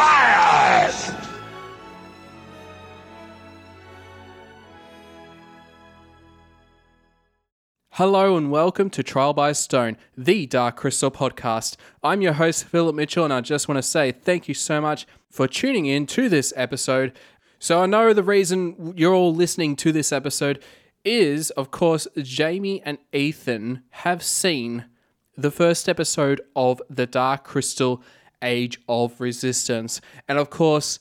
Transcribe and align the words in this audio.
Quiet! 0.00 1.14
Hello 7.90 8.38
and 8.38 8.50
welcome 8.50 8.88
to 8.88 9.02
Trial 9.02 9.34
by 9.34 9.52
Stone, 9.52 9.98
the 10.16 10.46
Dark 10.46 10.76
Crystal 10.76 11.10
podcast. 11.10 11.76
I'm 12.02 12.22
your 12.22 12.32
host, 12.32 12.64
Philip 12.64 12.94
Mitchell, 12.96 13.24
and 13.24 13.32
I 13.34 13.42
just 13.42 13.68
want 13.68 13.76
to 13.76 13.82
say 13.82 14.10
thank 14.10 14.48
you 14.48 14.54
so 14.54 14.80
much 14.80 15.06
for 15.28 15.46
tuning 15.46 15.84
in 15.84 16.06
to 16.06 16.30
this 16.30 16.54
episode. 16.56 17.12
So, 17.58 17.82
I 17.82 17.86
know 17.86 18.14
the 18.14 18.22
reason 18.22 18.94
you're 18.96 19.12
all 19.12 19.34
listening 19.34 19.76
to 19.76 19.92
this 19.92 20.12
episode 20.12 20.64
is, 21.04 21.50
of 21.50 21.70
course, 21.70 22.08
Jamie 22.16 22.80
and 22.86 22.96
Ethan 23.12 23.82
have 23.90 24.22
seen 24.22 24.86
the 25.36 25.50
first 25.50 25.90
episode 25.90 26.40
of 26.56 26.80
The 26.88 27.06
Dark 27.06 27.44
Crystal 27.44 28.02
Age 28.42 28.78
of 28.88 29.20
Resistance. 29.20 30.00
And 30.28 30.38
of 30.38 30.50
course, 30.50 30.98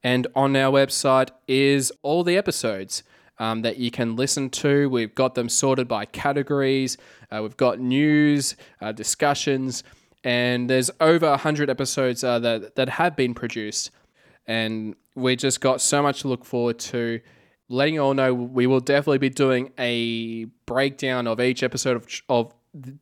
And 0.04 0.28
on 0.36 0.56
our 0.56 0.72
website 0.72 1.30
is 1.48 1.92
all 2.02 2.24
the 2.24 2.38
episodes 2.38 3.04
um, 3.40 3.64
that 3.64 3.78
you 3.78 3.92
can 3.92 4.16
listen 4.16 4.50
to. 4.52 4.90
We've 4.90 5.14
got 5.14 5.36
them 5.36 5.50
sorted 5.50 5.88
by 5.88 6.06
categories, 6.06 6.98
uh, 7.32 7.42
we've 7.42 7.58
got 7.58 7.80
news, 7.80 8.56
uh, 8.82 8.92
discussions, 8.92 9.84
and 10.26 10.68
there's 10.68 10.90
over 11.00 11.30
100 11.30 11.70
episodes 11.70 12.24
uh, 12.24 12.40
that, 12.40 12.76
that 12.76 12.90
have 12.90 13.16
been 13.16 13.36
produced. 13.36 13.92
And 14.48 14.96
we 15.14 15.36
just 15.36 15.62
got 15.62 15.82
so 15.82 16.02
much 16.02 16.22
to 16.22 16.28
look 16.28 16.44
forward 16.44 16.80
to 16.80 17.22
letting 17.70 17.94
you 17.94 18.02
all 18.02 18.16
know 18.16 18.34
we 18.34 18.66
will 18.66 18.80
definitely 18.80 19.20
be 19.20 19.30
doing 19.30 19.72
a 19.78 20.46
breakdown 20.66 21.28
of 21.28 21.40
each 21.40 21.62
episode 21.62 21.96
of, 21.96 22.08
of 22.28 22.54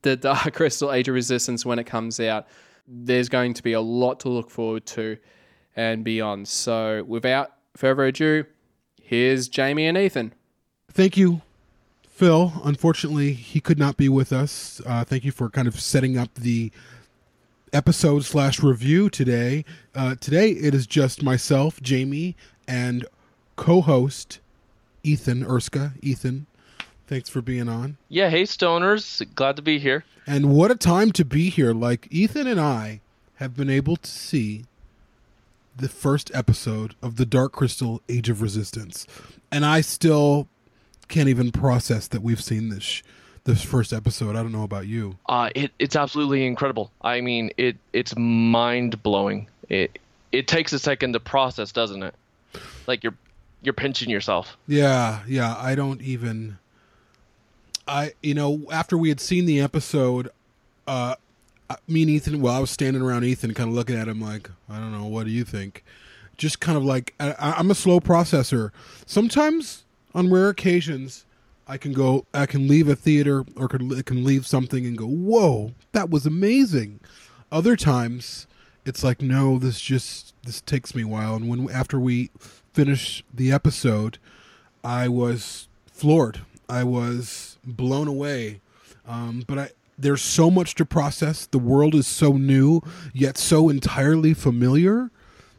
the 0.01 0.17
Dark 0.17 0.53
Crystal 0.53 0.91
Age 0.91 1.07
of 1.07 1.15
Resistance 1.15 1.65
when 1.65 1.79
it 1.79 1.85
comes 1.85 2.19
out. 2.19 2.45
There's 2.87 3.29
going 3.29 3.53
to 3.53 3.63
be 3.63 3.71
a 3.71 3.81
lot 3.81 4.19
to 4.21 4.29
look 4.29 4.49
forward 4.49 4.85
to 4.87 5.17
and 5.77 6.03
beyond. 6.03 6.49
So, 6.49 7.03
without 7.07 7.53
further 7.77 8.03
ado, 8.03 8.43
here's 9.01 9.47
Jamie 9.47 9.87
and 9.87 9.97
Ethan. 9.97 10.33
Thank 10.91 11.15
you, 11.15 11.41
Phil. 12.09 12.51
Unfortunately, 12.65 13.31
he 13.31 13.61
could 13.61 13.79
not 13.79 13.95
be 13.95 14.09
with 14.09 14.33
us. 14.33 14.81
Uh, 14.85 15.05
thank 15.05 15.23
you 15.23 15.31
for 15.31 15.49
kind 15.49 15.69
of 15.69 15.79
setting 15.79 16.17
up 16.17 16.33
the 16.35 16.71
episode 17.73 18.23
slash 18.23 18.61
review 18.61 19.09
today. 19.09 19.65
Uh, 19.95 20.15
today, 20.15 20.51
it 20.51 20.73
is 20.73 20.87
just 20.87 21.23
myself, 21.23 21.81
Jamie, 21.81 22.35
and 22.67 23.05
co-host 23.55 24.39
Ethan 25.03 25.43
Erskine. 25.43 25.93
Ethan, 26.01 26.45
thanks 27.07 27.29
for 27.29 27.41
being 27.41 27.67
on. 27.67 27.97
Yeah, 28.07 28.29
hey 28.29 28.43
stoners, 28.43 29.23
glad 29.35 29.55
to 29.57 29.61
be 29.61 29.79
here. 29.79 30.05
And 30.25 30.53
what 30.53 30.71
a 30.71 30.75
time 30.75 31.11
to 31.13 31.25
be 31.25 31.49
here. 31.49 31.73
Like 31.73 32.07
Ethan 32.09 32.47
and 32.47 32.59
I 32.59 33.01
have 33.35 33.55
been 33.55 33.69
able 33.69 33.97
to 33.97 34.09
see 34.09 34.63
the 35.75 35.89
first 35.89 36.31
episode 36.33 36.95
of 37.01 37.17
the 37.17 37.25
Dark 37.25 37.51
Crystal 37.51 38.01
Age 38.07 38.29
of 38.29 38.41
Resistance. 38.41 39.07
And 39.51 39.65
I 39.65 39.81
still 39.81 40.47
can't 41.07 41.29
even 41.29 41.51
process 41.51 42.07
that 42.07 42.21
we've 42.21 42.41
seen 42.41 42.69
this 42.69 42.83
sh- 42.83 43.03
this 43.45 43.63
first 43.63 43.93
episode. 43.93 44.35
I 44.35 44.41
don't 44.41 44.51
know 44.51 44.63
about 44.63 44.87
you. 44.87 45.17
Uh, 45.27 45.49
it, 45.55 45.71
it's 45.79 45.95
absolutely 45.95 46.45
incredible. 46.45 46.91
I 47.01 47.21
mean, 47.21 47.51
it 47.57 47.77
it's 47.91 48.15
mind 48.15 49.01
blowing. 49.03 49.47
It 49.69 49.99
it 50.31 50.47
takes 50.47 50.73
a 50.73 50.79
second 50.79 51.13
to 51.13 51.19
process, 51.19 51.71
doesn't 51.71 52.03
it? 52.03 52.15
Like 52.87 53.03
you're 53.03 53.15
you're 53.61 53.73
pinching 53.73 54.09
yourself. 54.09 54.57
Yeah, 54.67 55.21
yeah, 55.27 55.55
I 55.57 55.75
don't 55.75 56.01
even 56.01 56.57
I 57.87 58.13
you 58.21 58.33
know, 58.33 58.61
after 58.71 58.97
we 58.97 59.09
had 59.09 59.19
seen 59.19 59.45
the 59.45 59.59
episode 59.59 60.29
uh 60.87 61.15
me 61.87 62.03
and 62.03 62.11
Ethan, 62.11 62.41
well, 62.41 62.53
I 62.53 62.59
was 62.59 62.69
standing 62.69 63.01
around 63.01 63.23
Ethan, 63.23 63.53
kind 63.53 63.69
of 63.69 63.75
looking 63.75 63.95
at 63.95 64.07
him 64.07 64.21
like, 64.21 64.49
I 64.69 64.77
don't 64.77 64.91
know, 64.91 65.05
what 65.05 65.25
do 65.25 65.31
you 65.31 65.43
think? 65.43 65.83
Just 66.37 66.59
kind 66.59 66.77
of 66.77 66.83
like, 66.83 67.13
I, 67.19 67.33
I'm 67.39 67.71
a 67.71 67.75
slow 67.75 67.99
processor. 67.99 68.71
Sometimes, 69.05 69.83
on 70.13 70.31
rare 70.31 70.49
occasions, 70.49 71.25
I 71.67 71.77
can 71.77 71.93
go, 71.93 72.25
I 72.33 72.45
can 72.45 72.67
leave 72.67 72.87
a 72.89 72.95
theater 72.95 73.45
or 73.55 73.67
can, 73.67 74.01
can 74.03 74.23
leave 74.23 74.45
something 74.45 74.85
and 74.85 74.97
go, 74.97 75.05
whoa, 75.05 75.73
that 75.93 76.09
was 76.09 76.25
amazing. 76.25 76.99
Other 77.51 77.75
times, 77.75 78.47
it's 78.85 79.03
like, 79.03 79.21
no, 79.21 79.57
this 79.59 79.79
just, 79.79 80.33
this 80.43 80.61
takes 80.61 80.93
me 80.93 81.03
a 81.03 81.07
while. 81.07 81.35
And 81.35 81.47
when, 81.47 81.69
after 81.69 81.99
we 81.99 82.31
finish 82.73 83.23
the 83.33 83.51
episode, 83.51 84.17
I 84.83 85.07
was 85.07 85.67
floored. 85.91 86.41
I 86.67 86.83
was 86.83 87.57
blown 87.63 88.07
away. 88.07 88.59
Um, 89.07 89.43
but 89.47 89.57
I, 89.57 89.69
there's 89.97 90.21
so 90.21 90.49
much 90.51 90.75
to 90.75 90.85
process. 90.85 91.45
The 91.45 91.59
world 91.59 91.95
is 91.95 92.07
so 92.07 92.33
new, 92.33 92.81
yet 93.13 93.37
so 93.37 93.69
entirely 93.69 94.33
familiar 94.33 95.11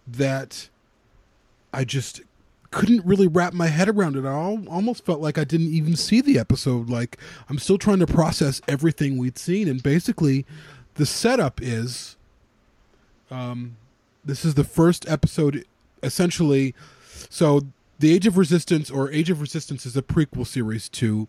that 0.06 0.68
I 1.72 1.84
just 1.84 2.20
couldn't 2.74 3.06
really 3.06 3.28
wrap 3.28 3.52
my 3.52 3.68
head 3.68 3.88
around 3.88 4.16
it. 4.16 4.26
I 4.26 4.32
almost 4.32 5.06
felt 5.06 5.20
like 5.20 5.38
I 5.38 5.44
didn't 5.44 5.68
even 5.68 5.94
see 5.94 6.20
the 6.20 6.38
episode. 6.38 6.90
Like 6.90 7.18
I'm 7.48 7.58
still 7.58 7.78
trying 7.78 8.00
to 8.00 8.06
process 8.06 8.60
everything 8.66 9.16
we'd 9.16 9.38
seen, 9.38 9.68
and 9.68 9.82
basically, 9.82 10.44
the 10.94 11.06
setup 11.06 11.62
is, 11.62 12.16
um, 13.30 13.76
this 14.24 14.44
is 14.44 14.54
the 14.54 14.64
first 14.64 15.08
episode, 15.08 15.64
essentially. 16.02 16.74
So, 17.30 17.62
the 18.00 18.12
Age 18.12 18.26
of 18.26 18.36
Resistance 18.36 18.90
or 18.90 19.10
Age 19.10 19.30
of 19.30 19.40
Resistance 19.40 19.86
is 19.86 19.96
a 19.96 20.02
prequel 20.02 20.46
series 20.46 20.88
to 20.90 21.28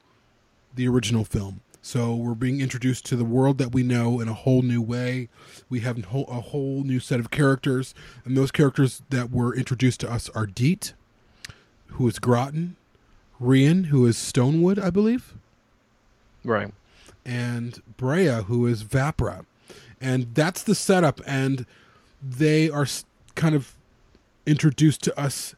the 0.74 0.88
original 0.88 1.24
film. 1.24 1.62
So 1.86 2.15
we're 2.15 2.33
being 2.33 2.62
introduced 2.62 3.06
to 3.06 3.15
the 3.15 3.24
world 3.24 3.59
that 3.59 3.71
we 3.71 3.83
know 3.83 4.19
in 4.19 4.27
a 4.27 4.33
whole 4.33 4.63
new 4.63 4.81
way. 4.81 5.30
We 5.69 5.81
have 5.81 6.00
a 6.00 6.01
whole, 6.07 6.25
a 6.25 6.41
whole 6.41 6.81
new 6.83 7.00
set 7.00 7.19
of 7.19 7.30
characters, 7.30 7.94
and 8.25 8.36
those 8.36 8.50
characters 8.50 9.03
that 9.12 9.30
were 9.30 9.56
introduced 9.56 10.00
to 10.00 10.12
us 10.12 10.27
are 10.30 10.48
Deet, 10.48 10.94
who 11.88 12.08
is 12.08 12.20
Grottan, 12.20 12.76
Rian, 13.42 13.86
who 13.88 14.06
is 14.06 14.18
Stonewood, 14.18 14.82
I 14.82 14.90
believe, 14.90 15.34
Right. 16.44 16.74
and 17.26 17.82
Brea, 17.98 18.44
who 18.44 18.66
is 18.68 18.84
Vapra, 18.84 19.46
and 20.02 20.34
that's 20.36 20.64
the 20.64 20.76
setup. 20.76 21.22
And 21.26 21.66
they 22.22 22.70
are 22.70 22.86
kind 23.36 23.56
of 23.56 23.74
introduced 24.46 25.02
to 25.04 25.20
us 25.20 25.56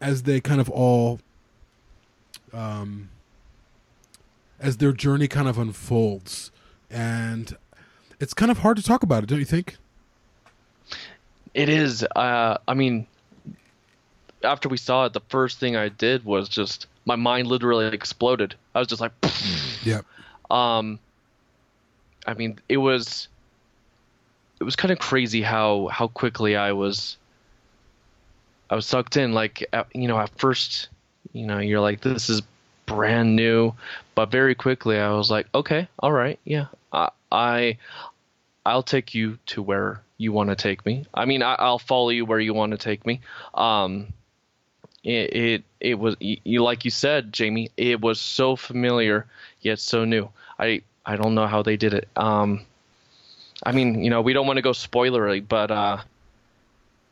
as 0.00 0.22
they 0.22 0.40
kind 0.40 0.60
of 0.60 0.68
all 0.70 1.20
um, 2.52 3.08
as 4.60 4.76
their 4.78 4.92
journey 4.92 5.28
kind 5.28 5.48
of 5.48 5.58
unfolds, 5.58 6.50
and 6.90 7.56
it's 8.20 8.34
kind 8.34 8.50
of 8.50 8.58
hard 8.58 8.76
to 8.76 8.82
talk 8.82 9.02
about 9.02 9.22
it, 9.22 9.26
don't 9.28 9.38
you 9.38 9.44
think? 9.44 9.76
It 11.54 11.68
is. 11.68 12.04
Uh, 12.16 12.56
I 12.66 12.74
mean, 12.74 13.06
after 14.44 14.68
we 14.68 14.76
saw 14.76 15.06
it, 15.06 15.12
the 15.12 15.20
first 15.28 15.58
thing 15.58 15.76
I 15.76 15.88
did 15.88 16.24
was 16.24 16.48
just 16.48 16.86
my 17.04 17.16
mind 17.16 17.48
literally 17.48 17.86
exploded. 17.86 18.54
I 18.74 18.78
was 18.78 18.88
just 18.88 19.00
like, 19.00 19.12
Yeah. 19.84 20.02
um, 20.50 20.98
I 22.26 22.34
mean, 22.34 22.58
it 22.68 22.76
was 22.76 23.28
it 24.60 24.64
was 24.64 24.76
kind 24.76 24.92
of 24.92 24.98
crazy 24.98 25.42
how 25.42 25.88
how 25.88 26.08
quickly 26.08 26.56
I 26.56 26.72
was 26.72 27.16
I 28.70 28.76
was 28.76 28.86
sucked 28.86 29.16
in. 29.16 29.32
Like 29.32 29.66
at, 29.72 29.88
you 29.94 30.08
know, 30.08 30.18
at 30.18 30.30
first, 30.38 30.88
you 31.32 31.46
know, 31.46 31.58
you're 31.58 31.80
like, 31.80 32.00
this 32.00 32.30
is 32.30 32.42
brand 32.86 33.36
new, 33.36 33.74
but 34.14 34.30
very 34.30 34.54
quickly 34.54 34.98
I 34.98 35.10
was 35.10 35.30
like, 35.30 35.46
okay, 35.54 35.88
all 35.98 36.12
right, 36.12 36.38
yeah, 36.44 36.66
I, 36.92 37.10
I 37.30 37.78
I'll 38.64 38.82
take 38.82 39.14
you 39.14 39.38
to 39.46 39.62
where 39.62 40.02
you 40.18 40.32
want 40.32 40.50
to 40.50 40.56
take 40.56 40.86
me. 40.86 41.04
I 41.12 41.24
mean, 41.24 41.42
I, 41.42 41.54
I'll 41.54 41.80
follow 41.80 42.10
you 42.10 42.24
where 42.24 42.38
you 42.38 42.54
want 42.54 42.70
to 42.72 42.78
take 42.78 43.04
me. 43.04 43.20
Um, 43.54 44.12
it, 45.04 45.34
it 45.34 45.64
it 45.80 45.98
was 45.98 46.16
you 46.20 46.62
like 46.62 46.84
you 46.84 46.90
said, 46.90 47.32
Jamie. 47.32 47.70
It 47.76 48.00
was 48.00 48.20
so 48.20 48.56
familiar 48.56 49.26
yet 49.60 49.78
so 49.80 50.04
new. 50.04 50.28
I 50.58 50.82
I 51.04 51.16
don't 51.16 51.34
know 51.34 51.46
how 51.46 51.62
they 51.62 51.76
did 51.76 51.94
it. 51.94 52.08
Um, 52.16 52.64
I 53.64 53.72
mean, 53.72 54.02
you 54.04 54.10
know, 54.10 54.22
we 54.22 54.32
don't 54.32 54.46
want 54.46 54.56
to 54.58 54.62
go 54.62 54.70
spoilery, 54.70 55.44
but 55.46 55.70
uh, 55.70 55.98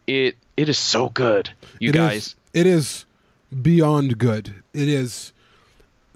it 0.07 0.37
it 0.57 0.69
is 0.69 0.79
so 0.79 1.09
good, 1.09 1.51
you 1.79 1.91
It 1.91 1.97
is- 1.97 2.01
guys. 2.01 2.37
it 2.53 2.67
is 2.67 3.05
beyond 3.63 4.19
good. 4.19 4.55
It 4.73 4.89
is. 4.89 5.33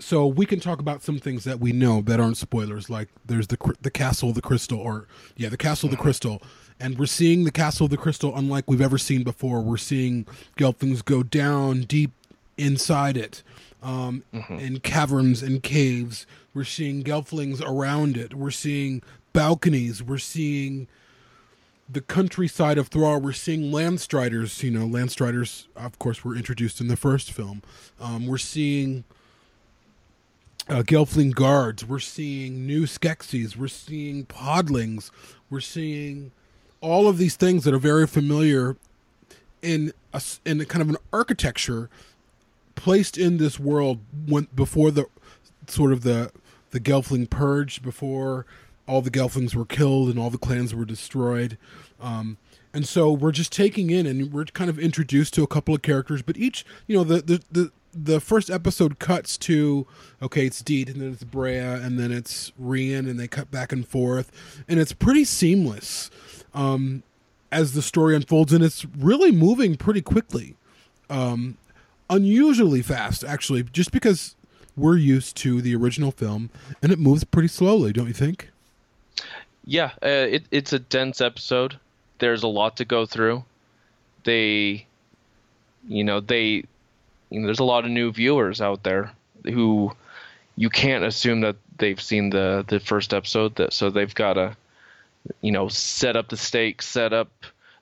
So 0.01 0.27
we 0.27 0.45
can 0.45 0.61
talk 0.61 0.81
about 0.81 1.03
some 1.03 1.19
things 1.19 1.45
that 1.45 1.61
we 1.61 1.73
know 1.73 2.03
that 2.03 2.21
aren't 2.21 2.37
spoilers. 2.37 2.91
Like 2.91 3.09
there's 3.25 3.47
the 3.47 3.57
the 3.81 3.91
castle 3.91 4.31
of 4.31 4.35
the 4.35 4.43
crystal, 4.43 4.79
or 4.79 5.07
yeah, 5.37 5.49
the 5.49 5.57
castle 5.57 5.87
of 5.87 5.93
the 5.93 6.03
crystal, 6.03 6.43
and 6.81 6.99
we're 6.99 7.07
seeing 7.07 7.45
the 7.45 7.51
castle 7.51 7.85
of 7.85 7.91
the 7.91 7.97
crystal 7.97 8.37
unlike 8.37 8.69
we've 8.69 8.81
ever 8.81 8.99
seen 8.99 9.23
before. 9.23 9.61
We're 9.61 9.77
seeing 9.77 10.27
Gelflings 10.57 11.05
go 11.05 11.23
down 11.23 11.83
deep 11.83 12.13
inside 12.57 13.17
it, 13.17 13.43
um, 13.83 14.25
in 14.51 14.81
caverns 14.81 15.43
and 15.43 15.63
caves. 15.63 16.27
We're 16.53 16.65
seeing 16.65 17.03
Gelflings 17.03 17.61
around 17.61 18.17
it. 18.17 18.35
We're 18.35 18.51
seeing 18.51 19.03
balconies. 19.33 20.03
We're 20.03 20.19
seeing 20.19 20.89
the 21.89 22.01
countryside 22.01 22.79
of 22.79 22.89
Thra, 22.89 23.19
we're 23.19 23.33
seeing 23.33 23.71
Landstriders. 23.71 24.63
You 24.63 24.71
know, 24.71 24.87
Landstriders, 24.87 25.67
of 25.77 25.99
course, 25.99 26.25
were 26.25 26.37
introduced 26.37 26.81
in 26.81 26.89
the 26.89 26.97
first 26.97 27.31
film. 27.31 27.63
Um, 28.01 28.27
we're 28.27 28.39
seeing 28.39 29.05
uh, 30.69 30.83
Gelfling 30.83 31.35
guards. 31.35 31.85
We're 31.85 31.99
seeing 31.99 32.67
new 32.67 32.85
Skeksis. 32.87 33.57
We're 33.57 33.69
seeing 33.69 34.25
Podlings. 34.27 35.11
We're 35.51 35.61
seeing 35.61 36.33
all 36.85 37.09
of 37.09 37.17
these 37.17 37.35
things 37.35 37.65
that 37.65 37.73
are 37.73 37.79
very 37.79 38.07
familiar 38.07 38.77
in 39.63 39.93
a, 40.13 40.23
in 40.45 40.61
a 40.61 40.67
kind 40.67 40.83
of 40.83 40.91
an 40.91 40.99
architecture 41.13 41.89
placed 42.75 43.17
in 43.17 43.39
this 43.39 43.59
world 43.59 44.01
when 44.27 44.49
before 44.55 44.91
the 44.91 45.07
sort 45.67 45.93
of 45.93 46.03
the 46.03 46.31
the 46.73 46.81
Gelfling 46.81 47.31
purge, 47.31 47.83
before 47.83 48.45
all 48.87 49.01
the 49.01 49.11
Gelflings 49.11 49.55
were 49.55 49.65
killed 49.65 50.11
and 50.11 50.19
all 50.19 50.29
the 50.29 50.39
clans 50.39 50.75
were 50.75 50.85
destroyed. 50.85 51.57
Um, 52.01 52.37
and 52.75 52.87
so 52.87 53.11
we're 53.13 53.33
just 53.33 53.53
taking 53.53 53.89
in 53.91 54.07
and 54.07 54.33
we're 54.33 54.45
kind 54.45 54.69
of 54.69 54.79
introduced 54.79 55.33
to 55.35 55.43
a 55.43 55.47
couple 55.47 55.75
of 55.75 55.81
characters, 55.81 56.21
but 56.21 56.37
each, 56.37 56.67
you 56.87 56.97
know, 56.97 57.05
the 57.05 57.23
the 57.23 57.43
the, 57.51 57.73
the 57.95 58.21
first 58.21 58.51
episode 58.51 58.99
cuts 58.99 59.39
to 59.39 59.87
okay, 60.21 60.45
it's 60.45 60.61
Deet 60.61 60.91
and 60.91 61.01
then 61.01 61.13
it's 61.13 61.25
Brea 61.25 61.59
and 61.59 61.99
then 61.99 62.13
it's 62.13 62.53
Rian 62.61 63.09
and 63.09 63.19
they 63.19 63.29
cut 63.29 63.51
back 63.51 63.73
and 63.73 63.89
forth 63.89 64.31
and 64.69 64.79
it's 64.79 64.93
pretty 64.93 65.25
seamless 65.25 66.11
um, 66.55 67.03
as 67.53 67.73
the 67.73 67.83
story 67.83 68.17
unfolds 68.17 68.53
and 68.53 68.65
it's 68.65 68.85
really 68.97 69.31
moving 69.31 69.77
pretty 69.77 70.01
quickly 70.01 70.57
um, 71.11 71.57
unusually 72.09 72.83
fast 72.83 73.25
actually 73.25 73.63
just 73.63 73.93
because 73.93 74.35
we're 74.77 74.97
used 74.97 75.37
to 75.37 75.61
the 75.61 75.75
original 75.75 76.11
film 76.11 76.51
and 76.83 76.91
it 76.91 76.99
moves 76.99 77.25
pretty 77.25 77.49
slowly 77.49 77.93
don't 77.93 78.09
you 78.09 78.13
think 78.15 78.51
Yeah, 79.65 79.93
uh, 80.03 80.29
it, 80.29 80.45
it's 80.51 80.73
a 80.73 80.79
dense 80.79 81.21
episode. 81.21 81.79
There's 82.19 82.43
a 82.43 82.49
lot 82.49 82.77
to 82.77 82.85
go 82.85 83.07
through. 83.07 83.45
They, 84.25 84.87
you 85.89 86.05
know, 86.05 86.21
they, 86.21 86.65
you 87.31 87.41
know, 87.41 87.47
there's 87.47 87.61
a 87.61 87.65
lot 87.65 87.85
of 87.85 87.91
new 87.91 88.13
viewers 88.13 88.61
out 88.61 88.83
there 88.83 89.13
who 89.45 89.93
you 90.57 90.71
can't 90.71 91.05
assume 91.05 91.41
that 91.43 91.57
they've 91.79 92.01
seen 92.01 92.31
the 92.31 92.65
the 92.69 92.81
first 92.81 93.13
episode. 93.15 93.57
That 93.57 93.73
so 93.73 93.91
they've 93.91 94.15
got 94.15 94.35
to, 94.35 94.57
you 95.41 95.53
know, 95.53 95.69
set 95.69 96.17
up 96.17 96.29
the 96.29 96.37
stakes, 96.37 96.87
set 96.87 97.13
up 97.13 97.31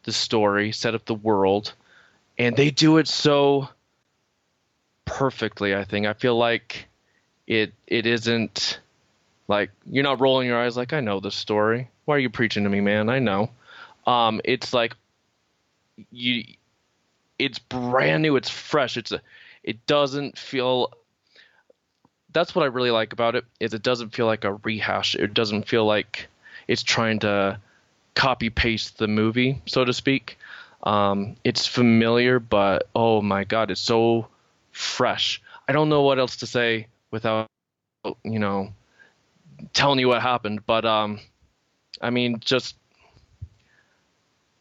the 0.04 0.12
story, 0.12 0.72
set 0.72 0.94
up 0.94 1.04
the 1.04 1.14
world, 1.14 1.74
and 2.38 2.56
they 2.56 2.70
do 2.70 2.98
it 2.98 3.08
so 3.08 3.68
perfectly. 5.04 5.74
I 5.74 5.84
think 5.84 6.06
I 6.06 6.12
feel 6.12 6.36
like 6.36 6.86
it 7.46 7.72
it 7.86 8.06
isn't 8.06 8.80
like 9.48 9.70
you're 9.86 10.04
not 10.04 10.20
rolling 10.20 10.46
your 10.46 10.60
eyes 10.60 10.76
like 10.76 10.92
I 10.92 11.00
know 11.00 11.20
this 11.20 11.34
story. 11.34 11.88
Why 12.04 12.16
are 12.16 12.20
you 12.20 12.30
preaching 12.30 12.64
to 12.64 12.70
me, 12.70 12.80
man? 12.80 13.08
I 13.08 13.18
know. 13.18 13.50
Um, 14.06 14.40
it's 14.44 14.72
like 14.72 14.96
you 16.10 16.44
it's 17.38 17.58
brand 17.58 18.22
new, 18.22 18.36
it's 18.36 18.50
fresh. 18.50 18.96
It's 18.96 19.12
a 19.12 19.20
it 19.62 19.86
doesn't 19.86 20.38
feel 20.38 20.92
that's 22.32 22.54
what 22.54 22.62
I 22.62 22.66
really 22.66 22.90
like 22.90 23.12
about 23.12 23.36
it 23.36 23.44
is 23.60 23.74
it 23.74 23.82
doesn't 23.82 24.14
feel 24.14 24.26
like 24.26 24.44
a 24.44 24.54
rehash. 24.54 25.14
It 25.14 25.34
doesn't 25.34 25.68
feel 25.68 25.84
like 25.84 26.28
it's 26.68 26.82
trying 26.82 27.20
to 27.20 27.58
copy 28.14 28.50
paste 28.50 28.98
the 28.98 29.08
movie, 29.08 29.60
so 29.66 29.84
to 29.84 29.92
speak. 29.92 30.38
Um, 30.82 31.36
it's 31.44 31.66
familiar, 31.66 32.40
but 32.40 32.88
oh 32.94 33.22
my 33.22 33.44
god, 33.44 33.70
it's 33.70 33.80
so 33.80 34.26
fresh. 34.72 35.40
I 35.68 35.72
don't 35.72 35.88
know 35.88 36.02
what 36.02 36.18
else 36.18 36.36
to 36.36 36.46
say 36.46 36.88
without 37.10 37.46
you 38.24 38.38
know 38.38 38.72
telling 39.72 39.98
you 39.98 40.08
what 40.08 40.22
happened, 40.22 40.66
but 40.66 40.84
um, 40.84 41.20
I 42.00 42.10
mean, 42.10 42.38
just 42.40 42.74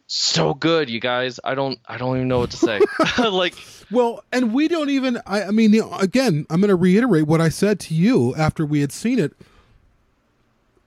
so 0.07 0.53
good, 0.53 0.89
you 0.89 0.99
guys. 0.99 1.39
I 1.43 1.55
don't, 1.55 1.79
I 1.87 1.97
don't 1.97 2.17
even 2.17 2.27
know 2.27 2.39
what 2.39 2.51
to 2.51 2.57
say. 2.57 2.81
like, 3.17 3.55
Well, 3.89 4.23
and 4.31 4.53
we 4.53 4.67
don't 4.67 4.89
even. 4.89 5.19
I, 5.25 5.43
I 5.43 5.51
mean, 5.51 5.73
again, 5.99 6.45
I'm 6.49 6.61
going 6.61 6.69
to 6.69 6.75
reiterate 6.75 7.27
what 7.27 7.41
I 7.41 7.49
said 7.49 7.79
to 7.81 7.93
you 7.93 8.35
after 8.35 8.65
we 8.65 8.81
had 8.81 8.91
seen 8.91 9.19
it. 9.19 9.33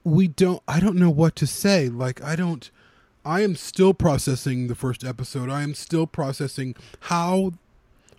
We 0.04 0.28
don't. 0.28 0.62
I 0.68 0.80
don't 0.80 0.96
know 0.96 1.11
what 1.11 1.34
to 1.37 1.46
say. 1.46 1.88
Like, 1.88 2.23
I 2.23 2.37
don't. 2.37 2.70
I 3.25 3.40
am 3.40 3.56
still 3.56 3.94
processing 3.94 4.66
the 4.66 4.75
first 4.75 5.02
episode. 5.02 5.49
I 5.49 5.62
am 5.62 5.75
still 5.75 6.06
processing 6.06 6.76
how. 7.00 7.52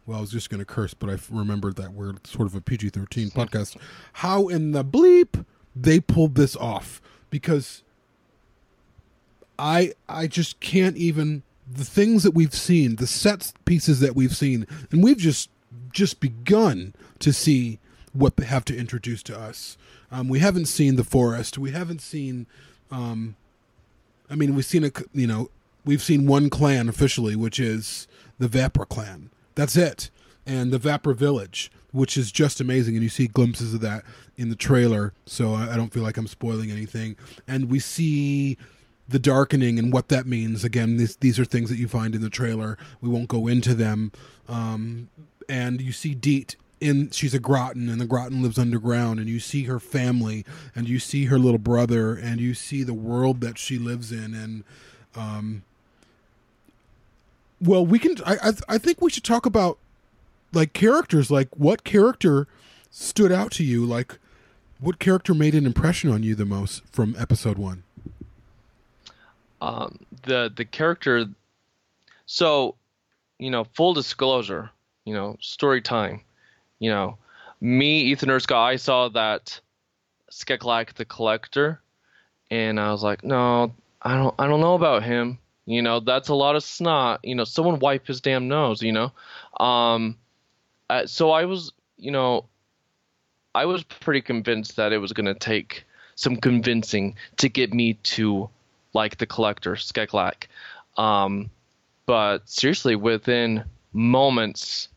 Well, 0.05 0.19
I 0.19 0.21
was 0.21 0.31
just 0.31 0.49
going 0.49 0.59
to 0.59 0.65
curse, 0.65 0.93
but 0.93 1.09
I 1.09 1.17
remembered 1.31 1.77
that 1.77 1.93
we're 1.93 2.13
sort 2.25 2.47
of 2.47 2.53
a 2.53 2.61
PG-13 2.61 3.33
podcast. 3.33 3.77
How 4.13 4.47
in 4.47 4.71
the 4.71 4.83
bleep 4.83 5.45
they 5.75 5.99
pulled 5.99 6.35
this 6.35 6.55
off? 6.55 7.01
Because 7.29 7.83
I 9.57 9.93
I 10.07 10.27
just 10.27 10.59
can't 10.59 10.97
even 10.97 11.43
the 11.69 11.85
things 11.85 12.23
that 12.23 12.31
we've 12.31 12.53
seen, 12.53 12.97
the 12.97 13.07
set 13.07 13.51
pieces 13.65 13.99
that 13.99 14.15
we've 14.15 14.35
seen, 14.35 14.67
and 14.91 15.03
we've 15.03 15.17
just 15.17 15.49
just 15.91 16.19
begun 16.19 16.93
to 17.19 17.33
see 17.33 17.79
what 18.13 18.37
they 18.37 18.45
have 18.45 18.65
to 18.65 18.77
introduce 18.77 19.23
to 19.23 19.37
us. 19.37 19.77
Um, 20.11 20.29
we 20.29 20.39
haven't 20.39 20.67
seen 20.67 20.95
the 20.95 21.03
forest. 21.03 21.57
We 21.57 21.71
haven't 21.71 22.01
seen. 22.01 22.47
Um, 22.91 23.35
I 24.29 24.35
mean, 24.35 24.55
we've 24.55 24.65
seen 24.65 24.83
a 24.83 24.91
you 25.13 25.27
know 25.27 25.49
we've 25.85 26.03
seen 26.03 26.27
one 26.27 26.49
clan 26.49 26.89
officially, 26.89 27.35
which 27.35 27.59
is 27.59 28.07
the 28.39 28.47
Vapra 28.47 28.87
clan. 28.87 29.29
That's 29.55 29.75
it, 29.75 30.09
and 30.45 30.71
the 30.71 30.79
Vapra 30.79 31.15
village, 31.15 31.71
which 31.91 32.17
is 32.17 32.31
just 32.31 32.59
amazing. 32.59 32.95
And 32.95 33.03
you 33.03 33.09
see 33.09 33.27
glimpses 33.27 33.73
of 33.73 33.81
that 33.81 34.03
in 34.37 34.49
the 34.49 34.55
trailer, 34.55 35.13
so 35.25 35.53
I, 35.53 35.73
I 35.73 35.75
don't 35.75 35.93
feel 35.93 36.03
like 36.03 36.17
I'm 36.17 36.27
spoiling 36.27 36.71
anything. 36.71 37.15
And 37.47 37.69
we 37.69 37.79
see 37.79 38.57
the 39.07 39.19
darkening 39.19 39.77
and 39.79 39.93
what 39.93 40.09
that 40.09 40.25
means. 40.25 40.63
Again, 40.63 40.97
this, 40.97 41.15
these 41.17 41.39
are 41.39 41.45
things 41.45 41.69
that 41.69 41.77
you 41.77 41.87
find 41.87 42.15
in 42.15 42.21
the 42.21 42.29
trailer. 42.29 42.77
We 43.01 43.09
won't 43.09 43.27
go 43.27 43.47
into 43.47 43.73
them. 43.73 44.11
Um, 44.47 45.09
and 45.47 45.81
you 45.81 45.91
see 45.91 46.15
Deet 46.15 46.55
in 46.85 47.09
she's 47.11 47.33
a 47.33 47.39
Grottan 47.39 47.89
and 47.89 47.99
the 47.99 48.05
Grottan 48.05 48.41
lives 48.41 48.57
underground 48.57 49.19
and 49.19 49.27
you 49.27 49.39
see 49.39 49.63
her 49.63 49.79
family 49.79 50.45
and 50.75 50.87
you 50.87 50.99
see 50.99 51.25
her 51.25 51.39
little 51.39 51.59
brother 51.59 52.15
and 52.15 52.39
you 52.39 52.53
see 52.53 52.83
the 52.83 52.93
world 52.93 53.41
that 53.41 53.57
she 53.57 53.77
lives 53.77 54.11
in 54.11 54.33
and 54.33 54.63
um 55.15 55.63
well 57.61 57.85
we 57.85 57.99
can 57.99 58.15
I 58.25 58.35
I, 58.41 58.53
I 58.69 58.77
think 58.77 59.01
we 59.01 59.09
should 59.09 59.23
talk 59.23 59.45
about 59.45 59.77
like 60.53 60.73
characters 60.73 61.31
like 61.31 61.49
what 61.55 61.83
character 61.83 62.47
stood 62.89 63.31
out 63.31 63.51
to 63.53 63.63
you 63.63 63.85
like 63.85 64.19
what 64.79 64.99
character 64.99 65.33
made 65.33 65.55
an 65.55 65.65
impression 65.65 66.11
on 66.11 66.23
you 66.23 66.35
the 66.35 66.45
most 66.45 66.83
from 66.91 67.15
episode 67.17 67.57
1 67.57 67.83
um, 69.61 69.99
the 70.23 70.51
the 70.55 70.65
character. 70.65 71.25
So, 72.25 72.75
you 73.39 73.49
know, 73.49 73.63
full 73.63 73.93
disclosure, 73.93 74.69
you 75.05 75.13
know, 75.13 75.37
story 75.39 75.81
time. 75.81 76.21
You 76.79 76.89
know, 76.89 77.17
me, 77.61 78.01
Ethan 78.03 78.29
Erskine, 78.29 78.57
I 78.57 78.75
saw 78.75 79.09
that 79.09 79.59
skekLach 80.31 80.93
the 80.93 81.05
Collector, 81.05 81.81
and 82.51 82.79
I 82.79 82.91
was 82.91 83.03
like, 83.03 83.23
no, 83.23 83.73
I 84.01 84.15
don't, 84.15 84.35
I 84.37 84.47
don't 84.47 84.61
know 84.61 84.75
about 84.75 85.03
him. 85.03 85.39
You 85.65 85.81
know, 85.81 85.99
that's 85.99 86.29
a 86.29 86.35
lot 86.35 86.55
of 86.55 86.63
snot. 86.63 87.21
You 87.23 87.35
know, 87.35 87.43
someone 87.43 87.79
wipe 87.79 88.05
his 88.05 88.21
damn 88.21 88.47
nose. 88.47 88.81
You 88.81 88.91
know, 88.91 89.11
um, 89.59 90.17
uh, 90.89 91.07
so 91.07 91.31
I 91.31 91.45
was, 91.45 91.71
you 91.97 92.11
know, 92.11 92.45
I 93.55 93.65
was 93.65 93.83
pretty 93.83 94.21
convinced 94.21 94.75
that 94.75 94.93
it 94.93 94.97
was 94.99 95.13
going 95.13 95.25
to 95.25 95.33
take 95.33 95.85
some 96.15 96.35
convincing 96.35 97.15
to 97.37 97.49
get 97.49 97.73
me 97.73 97.93
to 98.03 98.49
like 98.93 99.17
the 99.17 99.25
collector 99.25 99.73
skekLach. 99.73 100.45
Um, 100.97 101.49
but 102.05 102.47
seriously, 102.47 102.95
within 102.95 103.63
moments, 103.93 104.89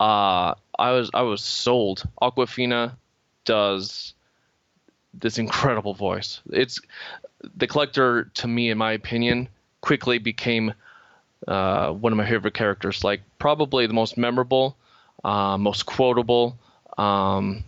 uh, 0.00 0.54
I 0.78 0.90
was 0.92 1.10
I 1.14 1.22
was 1.22 1.42
sold. 1.42 2.04
Awkwafina 2.20 2.92
does 3.44 4.14
this 5.14 5.38
incredible 5.38 5.94
voice. 5.94 6.40
It's 6.50 6.80
the 7.56 7.66
collector 7.66 8.24
to 8.34 8.48
me, 8.48 8.70
in 8.70 8.78
my 8.78 8.92
opinion, 8.92 9.48
quickly 9.80 10.18
became 10.18 10.74
uh, 11.46 11.90
one 11.90 12.12
of 12.12 12.16
my 12.16 12.28
favorite 12.28 12.54
characters. 12.54 13.04
Like 13.04 13.22
probably 13.38 13.86
the 13.86 13.94
most 13.94 14.16
memorable, 14.16 14.76
uh, 15.24 15.58
most 15.58 15.86
quotable. 15.86 16.58
Um, 16.96 17.64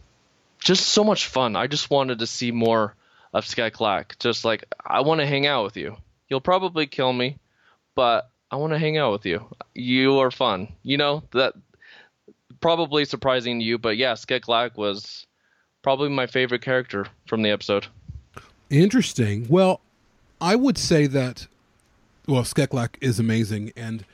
just 0.58 0.86
so 0.86 1.04
much 1.04 1.26
fun. 1.26 1.56
I 1.56 1.66
just 1.66 1.90
wanted 1.90 2.20
to 2.20 2.26
see 2.26 2.50
more 2.50 2.94
of 3.32 3.44
skekLach. 3.44 4.18
Just 4.18 4.44
like 4.44 4.64
I 4.84 5.00
want 5.00 5.20
to 5.20 5.26
hang 5.26 5.46
out 5.46 5.64
with 5.64 5.76
you. 5.76 5.96
You'll 6.28 6.40
probably 6.40 6.86
kill 6.86 7.12
me, 7.12 7.36
but 7.94 8.30
I 8.50 8.56
want 8.56 8.72
to 8.72 8.78
hang 8.78 8.96
out 8.96 9.12
with 9.12 9.26
you. 9.26 9.46
You 9.74 10.20
are 10.20 10.30
fun. 10.30 10.68
You 10.82 10.96
know 10.96 11.22
that 11.32 11.54
probably 12.64 13.04
surprising 13.04 13.58
to 13.58 13.64
you, 13.64 13.76
but 13.76 13.98
yeah, 13.98 14.14
skekLach 14.14 14.74
was 14.74 15.26
probably 15.82 16.08
my 16.08 16.26
favorite 16.26 16.62
character 16.62 17.04
from 17.26 17.42
the 17.42 17.50
episode. 17.50 17.88
Interesting. 18.70 19.46
Well, 19.50 19.82
I 20.40 20.56
would 20.56 20.78
say 20.78 21.06
that 21.08 21.46
well, 22.26 22.42
skekLach 22.42 22.94
is 23.02 23.20
amazing, 23.20 23.70
and 23.76 24.06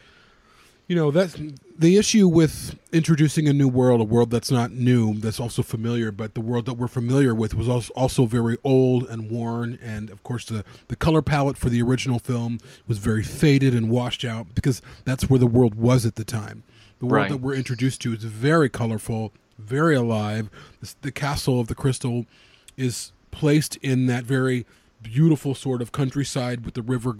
you 0.88 0.96
know 0.96 1.12
that's 1.12 1.36
the 1.78 1.96
issue 1.96 2.26
with 2.26 2.76
introducing 2.92 3.46
a 3.46 3.52
new 3.52 3.68
world, 3.68 4.00
a 4.00 4.04
world 4.04 4.32
that's 4.32 4.50
not 4.50 4.72
new, 4.72 5.14
that's 5.14 5.38
also 5.38 5.62
familiar, 5.62 6.10
but 6.10 6.34
the 6.34 6.40
world 6.40 6.66
that 6.66 6.74
we're 6.74 6.88
familiar 6.88 7.32
with 7.36 7.54
was 7.54 7.68
also, 7.68 7.92
also 7.94 8.26
very 8.26 8.58
old 8.64 9.08
and 9.08 9.30
worn, 9.30 9.78
and 9.80 10.10
of 10.10 10.24
course 10.24 10.44
the 10.44 10.64
the 10.88 10.96
color 10.96 11.22
palette 11.22 11.56
for 11.56 11.68
the 11.68 11.80
original 11.80 12.18
film 12.18 12.58
was 12.88 12.98
very 12.98 13.22
faded 13.22 13.76
and 13.76 13.90
washed 13.90 14.24
out 14.24 14.56
because 14.56 14.82
that's 15.04 15.30
where 15.30 15.38
the 15.38 15.46
world 15.46 15.76
was 15.76 16.04
at 16.04 16.16
the 16.16 16.24
time. 16.24 16.64
The 17.00 17.06
world 17.06 17.22
Right. 17.22 17.30
that 17.30 17.38
we're 17.38 17.54
introduced 17.54 18.00
to 18.02 18.12
is 18.12 18.22
very 18.24 18.68
colorful, 18.68 19.32
very 19.58 19.96
alive. 19.96 20.48
The, 20.80 20.94
the 21.02 21.12
castle 21.12 21.58
of 21.60 21.66
the 21.66 21.74
crystal 21.74 22.26
is 22.76 23.12
placed 23.30 23.76
in 23.76 24.06
that 24.06 24.24
very 24.24 24.64
beautiful 25.02 25.54
sort 25.54 25.80
of 25.82 25.92
countryside 25.92 26.64
with 26.64 26.74
the 26.74 26.82
river 26.82 27.16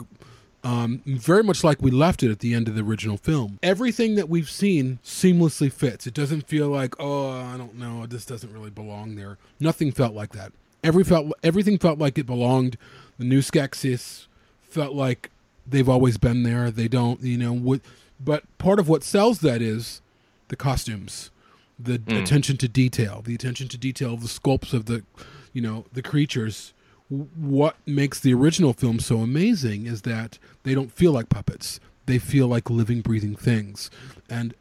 um, 0.63 1.01
very 1.07 1.43
much 1.43 1.65
like 1.65 1.81
we 1.81 1.91
left 1.91 2.23
it 2.23 2.31
at 2.31 2.41
the 2.41 2.53
end 2.53 2.69
of 2.69 2.75
the 2.75 2.83
original 2.83 3.17
film. 3.17 3.59
Everything 3.63 4.15
that 4.17 4.29
we've 4.29 4.51
seen 4.51 4.99
seamlessly 5.03 5.73
fits. 5.73 6.07
It 6.07 6.13
doesn't 6.13 6.47
feel 6.47 6.69
like, 6.69 6.95
oh, 7.01 7.31
I 7.41 7.57
don't 7.57 7.77
know, 7.77 8.05
this 8.05 8.27
doesn't 8.27 8.53
really 8.53 8.69
belong 8.69 9.15
there. 9.17 9.39
Nothing 9.59 9.91
felt 9.91 10.13
like 10.15 10.33
that. 10.33 10.53
Every 10.85 11.03
felt 11.05 11.33
everything 11.43 11.79
felt 11.79 11.99
like 11.99 12.19
it 12.19 12.27
belonged. 12.27 12.77
The 13.19 13.25
new 13.25 13.41
Skeksis 13.41 14.27
felt 14.61 14.95
like 14.95 15.31
they've 15.67 15.89
always 15.89 16.19
been 16.19 16.43
there. 16.43 16.71
They 16.71 16.89
don't, 16.89 17.23
you 17.23 17.39
know, 17.39 17.55
what. 17.55 17.81
But 18.23 18.45
part 18.59 18.79
of 18.79 18.89
what 18.89 19.03
sells 19.03 19.41
that 19.41 19.63
is 19.63 20.03
the 20.49 20.57
costumes, 20.57 21.31
the 21.79 21.99
hmm. 21.99 22.17
attention 22.17 22.57
to 22.59 22.69
detail, 22.69 23.23
the 23.25 23.35
attention 23.35 23.69
to 23.69 23.79
detail 23.79 24.15
of 24.15 24.21
the 24.21 24.29
sculpts 24.29 24.75
of 24.75 24.87
the, 24.87 25.05
you 25.53 25.63
know, 25.63 25.87
the 25.93 26.03
creatures. 26.03 26.73
What 27.09 27.77
makes 27.87 28.21
the 28.21 28.33
original 28.35 28.73
film 28.73 29.01
so 29.01 29.19
amazing 29.19 29.87
is 29.87 30.03
that 30.03 30.39
they 30.63 30.75
don't 30.75 30.93
feel 30.93 31.11
like 31.11 31.29
puppets; 31.29 31.81
they 32.07 32.19
feel 32.19 32.47
like 32.47 32.71
living, 32.71 33.01
breathing 33.01 33.35
things. 33.35 33.91
And 34.29 34.55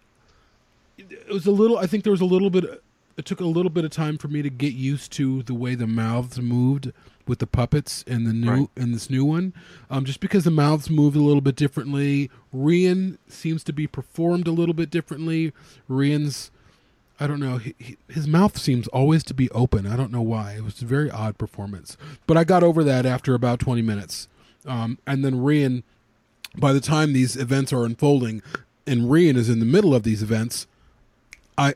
it 0.98 1.30
was 1.30 1.46
a 1.46 1.52
little. 1.52 1.78
I 1.78 1.86
think 1.86 2.04
there 2.04 2.12
was 2.12 2.22
a 2.22 2.26
little 2.26 2.50
bit. 2.50 2.66
It 3.18 3.26
took 3.26 3.40
a 3.40 3.46
little 3.46 3.70
bit 3.70 3.86
of 3.86 3.92
time 3.92 4.18
for 4.18 4.30
me 4.30 4.42
to 4.42 4.50
get 4.50 4.74
used 4.74 5.12
to 5.14 5.44
the 5.44 5.54
way 5.54 5.76
the 5.76 5.86
mouths 5.86 6.40
moved 6.40 6.92
with 7.30 7.40
the 7.40 7.48
puppets 7.48 8.04
in 8.08 8.26
the 8.26 8.34
new 8.34 8.50
Right. 8.52 8.70
in 8.76 8.92
this 8.92 9.10
new 9.10 9.24
one, 9.24 9.54
um, 9.90 10.04
just 10.04 10.20
because 10.20 10.44
the 10.44 10.52
mouths 10.52 10.90
move 10.90 11.16
a 11.16 11.20
little 11.20 11.40
bit 11.42 11.56
differently. 11.56 12.30
Rian 12.54 13.18
seems 13.30 13.64
to 13.66 13.72
be 13.74 13.88
performed 13.88 14.48
a 14.48 14.52
little 14.52 14.74
bit 14.74 14.90
differently. 14.90 15.54
Rian's, 15.90 16.52
I 17.20 17.28
don't 17.28 17.40
know, 17.40 17.58
he, 17.58 17.76
he, 17.78 17.98
his 18.10 18.28
mouth 18.28 18.58
seems 18.58 18.88
always 18.90 19.24
to 19.26 19.34
be 19.34 19.50
open. 19.52 19.86
I 19.88 19.96
don't 19.96 20.12
know 20.12 20.22
why. 20.22 20.54
It 20.54 20.64
was 20.64 20.82
a 20.82 20.86
very 20.86 21.10
odd 21.12 21.38
performance, 21.38 21.96
but 22.28 22.36
I 22.36 22.44
got 22.44 22.64
over 22.64 22.84
that 22.84 23.06
after 23.06 23.34
about 23.36 23.60
twenty 23.60 23.82
minutes. 23.82 24.28
Um, 24.66 24.98
and 25.08 25.24
then 25.24 25.36
Rian, 25.36 25.84
by 26.58 26.74
the 26.74 26.82
time 26.82 27.14
these 27.14 27.38
events 27.38 27.72
are 27.72 27.86
unfolding, 27.86 28.42
and 28.88 29.04
Rian 29.04 29.38
is 29.38 29.50
in 29.50 29.60
the 29.60 29.66
middle 29.66 29.94
of 29.96 30.04
these 30.04 30.22
events, 30.24 30.66
I 31.58 31.76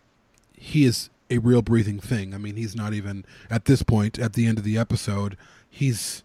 he 0.58 0.86
is 0.86 1.10
a 1.34 1.40
real 1.40 1.62
breathing 1.62 2.00
thing. 2.00 2.34
I 2.34 2.38
mean, 2.38 2.56
he's 2.56 2.76
not 2.76 2.94
even 2.94 3.26
at 3.50 3.66
this 3.66 3.84
point 3.84 4.20
at 4.20 4.34
the 4.34 4.46
end 4.46 4.58
of 4.58 4.64
the 4.64 4.78
episode. 4.78 5.36
He's 5.70 6.24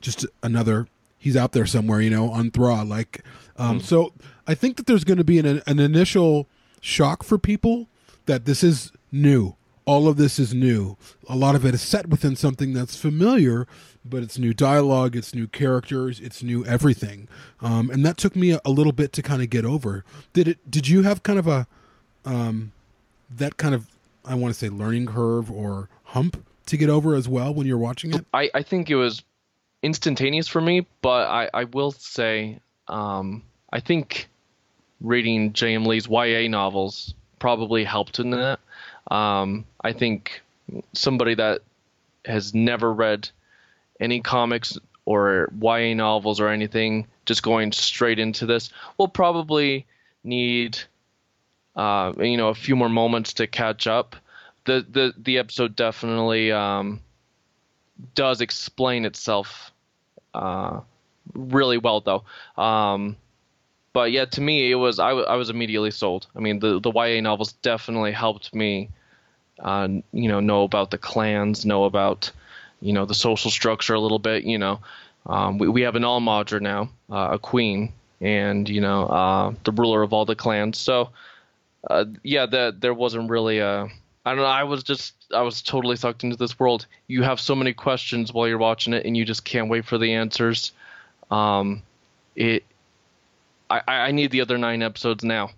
just 0.00 0.24
another. 0.42 0.86
He's 1.18 1.36
out 1.36 1.52
there 1.52 1.66
somewhere, 1.66 2.00
you 2.00 2.10
know, 2.10 2.30
on 2.30 2.50
Thra. 2.50 2.82
Like, 2.82 3.22
um, 3.56 3.80
so 3.80 4.12
I 4.46 4.54
think 4.54 4.76
that 4.76 4.86
there's 4.86 5.04
going 5.04 5.18
to 5.18 5.24
be 5.24 5.38
an 5.38 5.62
an 5.66 5.78
initial 5.78 6.46
shock 6.80 7.22
for 7.22 7.38
people 7.38 7.88
that 8.26 8.44
this 8.44 8.62
is 8.62 8.92
new. 9.10 9.54
All 9.84 10.06
of 10.06 10.16
this 10.16 10.38
is 10.38 10.54
new. 10.54 10.96
A 11.28 11.34
lot 11.34 11.56
of 11.56 11.64
it 11.64 11.74
is 11.74 11.82
set 11.82 12.08
within 12.08 12.36
something 12.36 12.72
that's 12.72 12.96
familiar, 12.96 13.66
but 14.04 14.22
it's 14.22 14.38
new 14.38 14.54
dialogue, 14.54 15.16
it's 15.16 15.34
new 15.34 15.48
characters, 15.48 16.20
it's 16.20 16.40
new 16.40 16.64
everything. 16.64 17.26
Um, 17.60 17.90
and 17.90 18.06
that 18.06 18.16
took 18.16 18.36
me 18.36 18.52
a, 18.52 18.60
a 18.64 18.70
little 18.70 18.92
bit 18.92 19.12
to 19.14 19.22
kind 19.22 19.42
of 19.42 19.50
get 19.50 19.64
over. 19.64 20.04
Did 20.32 20.46
it? 20.46 20.70
Did 20.70 20.88
you 20.88 21.02
have 21.02 21.24
kind 21.24 21.38
of 21.38 21.48
a 21.48 21.66
um, 22.24 22.72
that 23.36 23.56
kind 23.56 23.74
of 23.74 23.86
I 24.24 24.34
want 24.34 24.54
to 24.54 24.58
say 24.58 24.68
learning 24.68 25.06
curve 25.06 25.50
or 25.50 25.88
hump 26.04 26.44
to 26.66 26.76
get 26.76 26.88
over 26.88 27.14
as 27.14 27.28
well 27.28 27.52
when 27.52 27.66
you're 27.66 27.78
watching 27.78 28.14
it? 28.14 28.24
I, 28.32 28.50
I 28.54 28.62
think 28.62 28.88
it 28.88 28.94
was 28.96 29.22
instantaneous 29.82 30.46
for 30.46 30.60
me, 30.60 30.86
but 31.00 31.26
I, 31.28 31.50
I 31.52 31.64
will 31.64 31.90
say 31.90 32.60
um, 32.88 33.42
I 33.72 33.80
think 33.80 34.28
reading 35.00 35.52
J.M. 35.52 35.84
Lee's 35.84 36.08
YA 36.08 36.48
novels 36.48 37.14
probably 37.38 37.84
helped 37.84 38.20
in 38.20 38.30
that. 38.30 38.60
Um, 39.10 39.64
I 39.82 39.92
think 39.92 40.42
somebody 40.92 41.34
that 41.34 41.62
has 42.24 42.54
never 42.54 42.92
read 42.92 43.28
any 43.98 44.20
comics 44.20 44.78
or 45.04 45.52
YA 45.60 45.94
novels 45.94 46.40
or 46.40 46.48
anything, 46.48 47.08
just 47.26 47.42
going 47.42 47.72
straight 47.72 48.20
into 48.20 48.46
this, 48.46 48.70
will 48.98 49.08
probably 49.08 49.86
need 50.22 50.78
uh, 51.76 52.12
you 52.18 52.36
know 52.36 52.48
a 52.48 52.54
few 52.54 52.76
more 52.76 52.88
moments 52.88 53.34
to 53.34 53.46
catch 53.46 53.86
up. 53.86 54.16
The 54.64 54.84
the 54.88 55.14
the 55.16 55.38
episode 55.38 55.74
definitely 55.76 56.52
um, 56.52 57.00
does 58.14 58.40
explain 58.40 59.04
itself 59.04 59.72
uh, 60.34 60.80
really 61.34 61.78
well 61.78 62.00
though. 62.00 62.24
Um, 62.62 63.16
but 63.92 64.12
yeah, 64.12 64.24
to 64.26 64.40
me 64.40 64.70
it 64.70 64.76
was 64.76 64.98
I, 64.98 65.10
w- 65.10 65.26
I 65.26 65.36
was 65.36 65.50
immediately 65.50 65.90
sold. 65.90 66.26
I 66.36 66.40
mean 66.40 66.60
the 66.60 66.80
the 66.80 66.92
YA 66.92 67.20
novels 67.20 67.52
definitely 67.52 68.12
helped 68.12 68.54
me 68.54 68.88
uh, 69.60 69.88
you 70.12 70.28
know 70.28 70.40
know 70.40 70.64
about 70.64 70.90
the 70.90 70.98
clans, 70.98 71.64
know 71.66 71.84
about 71.84 72.30
you 72.80 72.92
know 72.92 73.04
the 73.04 73.14
social 73.14 73.50
structure 73.50 73.94
a 73.94 74.00
little 74.00 74.18
bit. 74.18 74.44
You 74.44 74.58
know 74.58 74.80
um, 75.26 75.58
we 75.58 75.68
we 75.68 75.82
have 75.82 75.96
an 75.96 76.04
All-Maudra 76.04 76.60
now, 76.60 76.90
uh, 77.10 77.30
a 77.32 77.38
queen, 77.38 77.92
and 78.20 78.68
you 78.68 78.80
know 78.80 79.04
uh, 79.06 79.54
the 79.64 79.72
ruler 79.72 80.02
of 80.02 80.12
all 80.12 80.24
the 80.24 80.36
clans. 80.36 80.78
So 80.78 81.10
uh, 81.90 82.04
yeah, 82.22 82.46
that 82.46 82.80
there 82.80 82.94
wasn't 82.94 83.30
really 83.30 83.58
a. 83.58 83.88
I 84.24 84.30
don't 84.30 84.38
know. 84.38 84.44
I 84.44 84.62
was 84.62 84.82
just 84.84 85.14
I 85.34 85.42
was 85.42 85.62
totally 85.62 85.96
sucked 85.96 86.22
into 86.24 86.36
this 86.36 86.58
world. 86.58 86.86
You 87.08 87.22
have 87.22 87.40
so 87.40 87.54
many 87.56 87.72
questions 87.72 88.32
while 88.32 88.46
you're 88.46 88.58
watching 88.58 88.92
it, 88.92 89.04
and 89.04 89.16
you 89.16 89.24
just 89.24 89.44
can't 89.44 89.68
wait 89.68 89.84
for 89.84 89.98
the 89.98 90.12
answers. 90.14 90.72
Um, 91.30 91.82
it. 92.36 92.62
I 93.70 93.80
I 93.88 94.10
need 94.12 94.30
the 94.30 94.40
other 94.40 94.58
nine 94.58 94.82
episodes 94.82 95.24
now. 95.24 95.50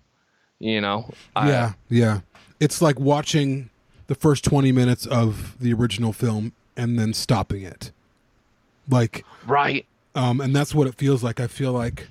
You 0.59 0.81
know. 0.81 1.13
I- 1.35 1.49
yeah, 1.49 1.73
yeah. 1.89 2.19
It's 2.59 2.81
like 2.81 2.99
watching 2.99 3.69
the 4.07 4.15
first 4.15 4.43
20 4.45 4.71
minutes 4.71 5.05
of 5.05 5.59
the 5.59 5.73
original 5.73 6.13
film 6.13 6.53
and 6.77 6.97
then 6.97 7.13
stopping 7.13 7.63
it. 7.63 7.91
Like 8.89 9.25
Right. 9.45 9.85
um 10.15 10.39
and 10.39 10.55
that's 10.55 10.73
what 10.73 10.87
it 10.87 10.95
feels 10.95 11.23
like. 11.23 11.39
I 11.39 11.47
feel 11.47 11.73
like 11.73 12.07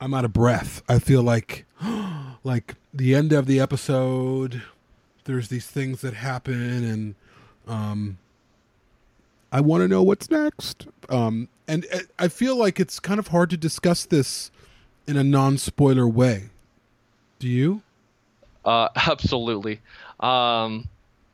I'm 0.00 0.14
out 0.14 0.24
of 0.24 0.32
breath. 0.32 0.82
I 0.88 0.98
feel 0.98 1.22
like 1.22 1.66
like 2.44 2.74
the 2.92 3.14
end 3.14 3.32
of 3.32 3.46
the 3.46 3.60
episode 3.60 4.62
there's 5.24 5.48
these 5.48 5.66
things 5.66 6.00
that 6.00 6.14
happen 6.14 6.84
and 6.84 7.14
um 7.66 8.18
I 9.52 9.60
want 9.60 9.82
to 9.82 9.88
know 9.88 10.02
what's 10.02 10.30
next. 10.30 10.86
Um 11.08 11.48
and 11.66 11.86
uh, 11.92 12.00
I 12.18 12.28
feel 12.28 12.56
like 12.56 12.80
it's 12.80 12.98
kind 12.98 13.18
of 13.18 13.28
hard 13.28 13.50
to 13.50 13.56
discuss 13.56 14.04
this 14.04 14.50
in 15.06 15.16
a 15.16 15.24
non-spoiler 15.24 16.08
way. 16.08 16.50
Do 17.38 17.48
you? 17.48 17.82
Uh, 18.64 18.88
absolutely. 18.96 19.80
Um, 20.20 20.88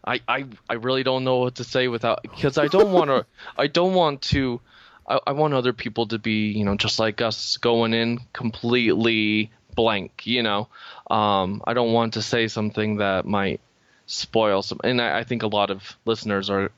I, 0.06 0.20
I, 0.28 0.46
I 0.70 0.74
really 0.74 1.02
don't 1.02 1.24
know 1.24 1.38
what 1.38 1.56
to 1.56 1.64
say 1.64 1.88
without 1.88 2.22
because 2.22 2.58
I 2.58 2.68
don't 2.68 2.92
want 2.92 3.08
to 3.10 3.26
I 3.58 3.66
don't 3.66 3.94
want 3.94 4.22
to 4.22 4.60
I, 5.08 5.18
I 5.26 5.32
want 5.32 5.54
other 5.54 5.72
people 5.72 6.06
to 6.08 6.18
be 6.18 6.48
you 6.50 6.64
know 6.64 6.76
just 6.76 6.98
like 6.98 7.20
us 7.20 7.56
going 7.56 7.92
in 7.92 8.20
completely 8.32 9.50
blank 9.76 10.26
you 10.26 10.42
know 10.42 10.68
um, 11.10 11.62
I 11.64 11.74
don't 11.74 11.92
want 11.92 12.14
to 12.14 12.22
say 12.22 12.48
something 12.48 12.96
that 12.96 13.26
might 13.26 13.60
spoil 14.06 14.62
some 14.62 14.80
and 14.84 15.00
I, 15.00 15.20
I 15.20 15.24
think 15.24 15.42
a 15.42 15.48
lot 15.48 15.70
of 15.70 15.96
listeners 16.04 16.50
are 16.50 16.72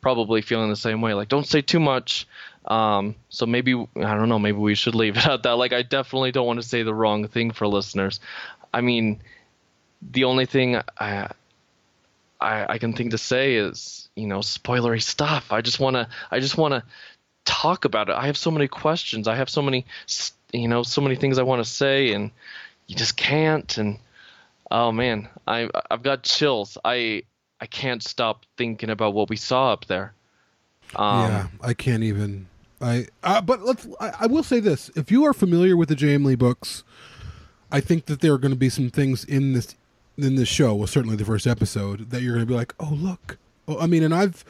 probably 0.00 0.42
feeling 0.42 0.68
the 0.70 0.76
same 0.76 1.00
way 1.00 1.14
like 1.14 1.28
don't 1.28 1.46
say 1.46 1.62
too 1.62 1.80
much 1.80 2.28
um, 2.66 3.14
so 3.30 3.46
maybe 3.46 3.74
I 3.74 4.14
don't 4.14 4.28
know 4.28 4.38
maybe 4.38 4.58
we 4.58 4.74
should 4.74 4.94
leave 4.94 5.16
it 5.18 5.26
at 5.26 5.42
that 5.44 5.56
like 5.56 5.72
I 5.72 5.82
definitely 5.82 6.32
don't 6.32 6.46
want 6.46 6.62
to 6.62 6.68
say 6.68 6.82
the 6.82 6.94
wrong 6.94 7.26
thing 7.28 7.50
for 7.50 7.66
listeners 7.66 8.20
I 8.72 8.80
mean 8.82 9.20
the 10.12 10.24
only 10.24 10.46
thing 10.46 10.80
I 10.98 11.30
I, 12.40 12.74
I 12.74 12.78
can 12.78 12.92
think 12.92 13.10
to 13.12 13.18
say 13.18 13.54
is 13.54 14.08
you 14.16 14.26
know 14.26 14.40
spoilery 14.40 15.02
stuff. 15.02 15.52
I 15.52 15.60
just 15.60 15.80
wanna 15.80 16.08
I 16.30 16.40
just 16.40 16.58
wanna 16.58 16.84
talk 17.44 17.84
about 17.84 18.08
it. 18.08 18.16
I 18.16 18.26
have 18.26 18.36
so 18.36 18.50
many 18.50 18.68
questions. 18.68 19.28
I 19.28 19.36
have 19.36 19.48
so 19.50 19.62
many 19.62 19.86
s- 20.08 20.32
you 20.54 20.68
know 20.68 20.82
so 20.82 21.00
many 21.00 21.16
things 21.16 21.38
I 21.38 21.42
want 21.42 21.64
to 21.64 21.68
say, 21.68 22.12
and 22.12 22.30
you 22.86 22.96
just 22.96 23.16
can't. 23.16 23.76
And 23.76 23.98
oh 24.70 24.92
man, 24.92 25.28
I 25.46 25.68
I've 25.90 26.02
got 26.02 26.22
chills. 26.22 26.78
I 26.84 27.22
I 27.60 27.66
can't 27.66 28.02
stop 28.02 28.44
thinking 28.56 28.90
about 28.90 29.14
what 29.14 29.28
we 29.28 29.36
saw 29.36 29.72
up 29.72 29.86
there. 29.86 30.14
Um, 30.96 31.30
yeah, 31.30 31.46
I 31.60 31.74
can't 31.74 32.02
even. 32.02 32.48
I 32.80 33.06
uh, 33.22 33.40
but 33.40 33.62
let's. 33.62 33.86
I, 34.00 34.12
I 34.20 34.26
will 34.26 34.42
say 34.42 34.60
this: 34.60 34.90
if 34.94 35.10
you 35.10 35.24
are 35.24 35.32
familiar 35.32 35.76
with 35.76 35.88
the 35.88 35.96
J.M. 35.96 36.24
Lee 36.24 36.34
books, 36.34 36.84
I 37.70 37.80
think 37.80 38.06
that 38.06 38.20
there 38.20 38.32
are 38.32 38.38
going 38.38 38.52
to 38.52 38.58
be 38.58 38.68
some 38.68 38.90
things 38.90 39.24
in 39.24 39.52
this 39.52 39.74
in 40.16 40.36
this 40.36 40.48
show. 40.48 40.74
Well, 40.74 40.86
certainly 40.86 41.16
the 41.16 41.24
first 41.24 41.46
episode 41.46 42.10
that 42.10 42.22
you're 42.22 42.34
going 42.34 42.46
to 42.46 42.50
be 42.50 42.56
like, 42.56 42.74
oh 42.78 42.92
look. 42.92 43.38
Oh, 43.66 43.78
I 43.78 43.86
mean, 43.86 44.02
and 44.02 44.14
I've 44.14 44.44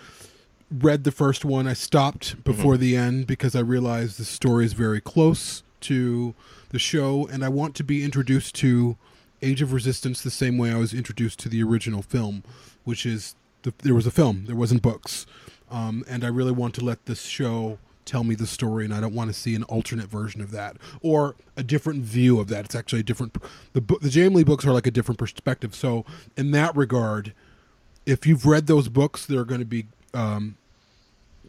read 0.70 1.04
the 1.04 1.12
first 1.12 1.44
one. 1.44 1.68
I 1.68 1.72
stopped 1.72 2.42
before 2.42 2.76
the 2.76 2.96
end 2.96 3.28
because 3.28 3.54
I 3.54 3.60
realized 3.60 4.18
the 4.18 4.24
story 4.24 4.64
is 4.64 4.72
very 4.72 5.00
close 5.00 5.62
to 5.84 6.34
the 6.70 6.78
show, 6.78 7.26
and 7.26 7.44
I 7.44 7.48
want 7.48 7.74
to 7.76 7.84
be 7.84 8.04
introduced 8.04 8.54
to 8.56 8.96
Age 9.42 9.62
of 9.62 9.72
Resistance 9.72 10.22
the 10.22 10.30
same 10.30 10.58
way 10.58 10.70
I 10.70 10.78
was 10.78 10.94
introduced 10.94 11.38
to 11.40 11.48
the 11.48 11.62
original 11.62 12.02
film, 12.02 12.42
which 12.84 13.06
is 13.06 13.34
the, 13.62 13.72
there 13.82 13.94
was 13.94 14.06
a 14.06 14.10
film, 14.10 14.44
there 14.46 14.56
wasn't 14.56 14.82
books, 14.82 15.26
um, 15.70 16.04
and 16.08 16.24
I 16.24 16.28
really 16.28 16.52
want 16.52 16.74
to 16.74 16.84
let 16.84 17.06
this 17.06 17.22
show 17.22 17.78
tell 18.04 18.24
me 18.24 18.34
the 18.34 18.46
story, 18.46 18.84
and 18.84 18.94
I 18.94 19.00
don't 19.00 19.14
want 19.14 19.30
to 19.30 19.34
see 19.34 19.54
an 19.54 19.62
alternate 19.64 20.06
version 20.06 20.40
of 20.40 20.50
that 20.50 20.76
or 21.02 21.36
a 21.56 21.62
different 21.62 22.02
view 22.02 22.38
of 22.40 22.48
that. 22.48 22.66
It's 22.66 22.74
actually 22.74 23.00
a 23.00 23.04
different. 23.04 23.36
The 23.72 23.80
the 23.80 24.10
J.M. 24.10 24.34
Lee 24.34 24.44
books 24.44 24.66
are 24.66 24.72
like 24.72 24.86
a 24.86 24.90
different 24.90 25.18
perspective. 25.18 25.74
So 25.74 26.04
in 26.36 26.50
that 26.52 26.76
regard, 26.76 27.32
if 28.06 28.26
you've 28.26 28.46
read 28.46 28.66
those 28.66 28.88
books, 28.88 29.26
there 29.26 29.40
are 29.40 29.44
going 29.44 29.60
to 29.60 29.66
be 29.66 29.86
um, 30.12 30.56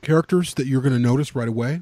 characters 0.02 0.54
that 0.56 0.68
you're 0.68 0.82
going 0.82 0.94
to 0.94 1.00
notice 1.00 1.36
right 1.36 1.48
away. 1.48 1.82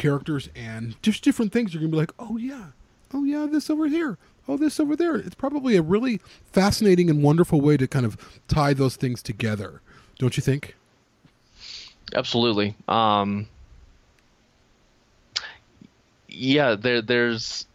Characters 0.00 0.48
and 0.56 1.00
just 1.02 1.22
different 1.22 1.52
things. 1.52 1.72
You're 1.72 1.80
going 1.80 1.90
to 1.90 1.94
be 1.94 2.00
like, 2.00 2.14
oh 2.18 2.36
yeah, 2.36 2.68
oh 3.14 3.24
yeah, 3.24 3.46
this 3.46 3.70
over 3.70 3.86
here, 3.86 4.18
oh 4.48 4.56
this 4.56 4.80
over 4.80 4.96
there. 4.96 5.14
It's 5.14 5.34
probably 5.34 5.76
a 5.76 5.82
really 5.82 6.20
fascinating 6.52 7.10
and 7.10 7.22
wonderful 7.22 7.60
way 7.60 7.76
to 7.76 7.86
kind 7.86 8.06
of 8.06 8.16
tie 8.48 8.72
those 8.72 8.96
things 8.96 9.22
together, 9.22 9.80
don't 10.18 10.36
you 10.36 10.42
think? 10.42 10.74
absolutely. 12.14 12.74
Um, 12.88 13.46
yeah, 16.28 16.74
there 16.74 17.02
there's 17.02 17.66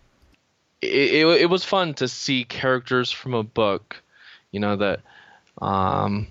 it, 0.82 1.14
it, 1.14 1.42
it 1.42 1.50
was 1.50 1.64
fun 1.64 1.94
to 1.96 2.08
see 2.08 2.44
characters 2.44 3.12
from 3.12 3.34
a 3.34 3.44
book, 3.44 4.02
you 4.52 4.60
know 4.60 4.76
that 4.78 5.02
um 5.62 6.28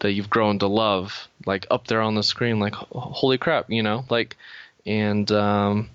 that 0.00 0.12
you've 0.12 0.28
grown 0.28 0.58
to 0.58 0.66
love 0.66 1.28
like 1.46 1.66
up 1.70 1.86
there 1.86 2.02
on 2.02 2.14
the 2.14 2.22
screen 2.22 2.60
like 2.60 2.74
holy 2.74 3.38
crap, 3.38 3.70
you 3.70 3.82
know, 3.82 4.04
like 4.10 4.36
and 4.88 5.30
um 5.30 5.90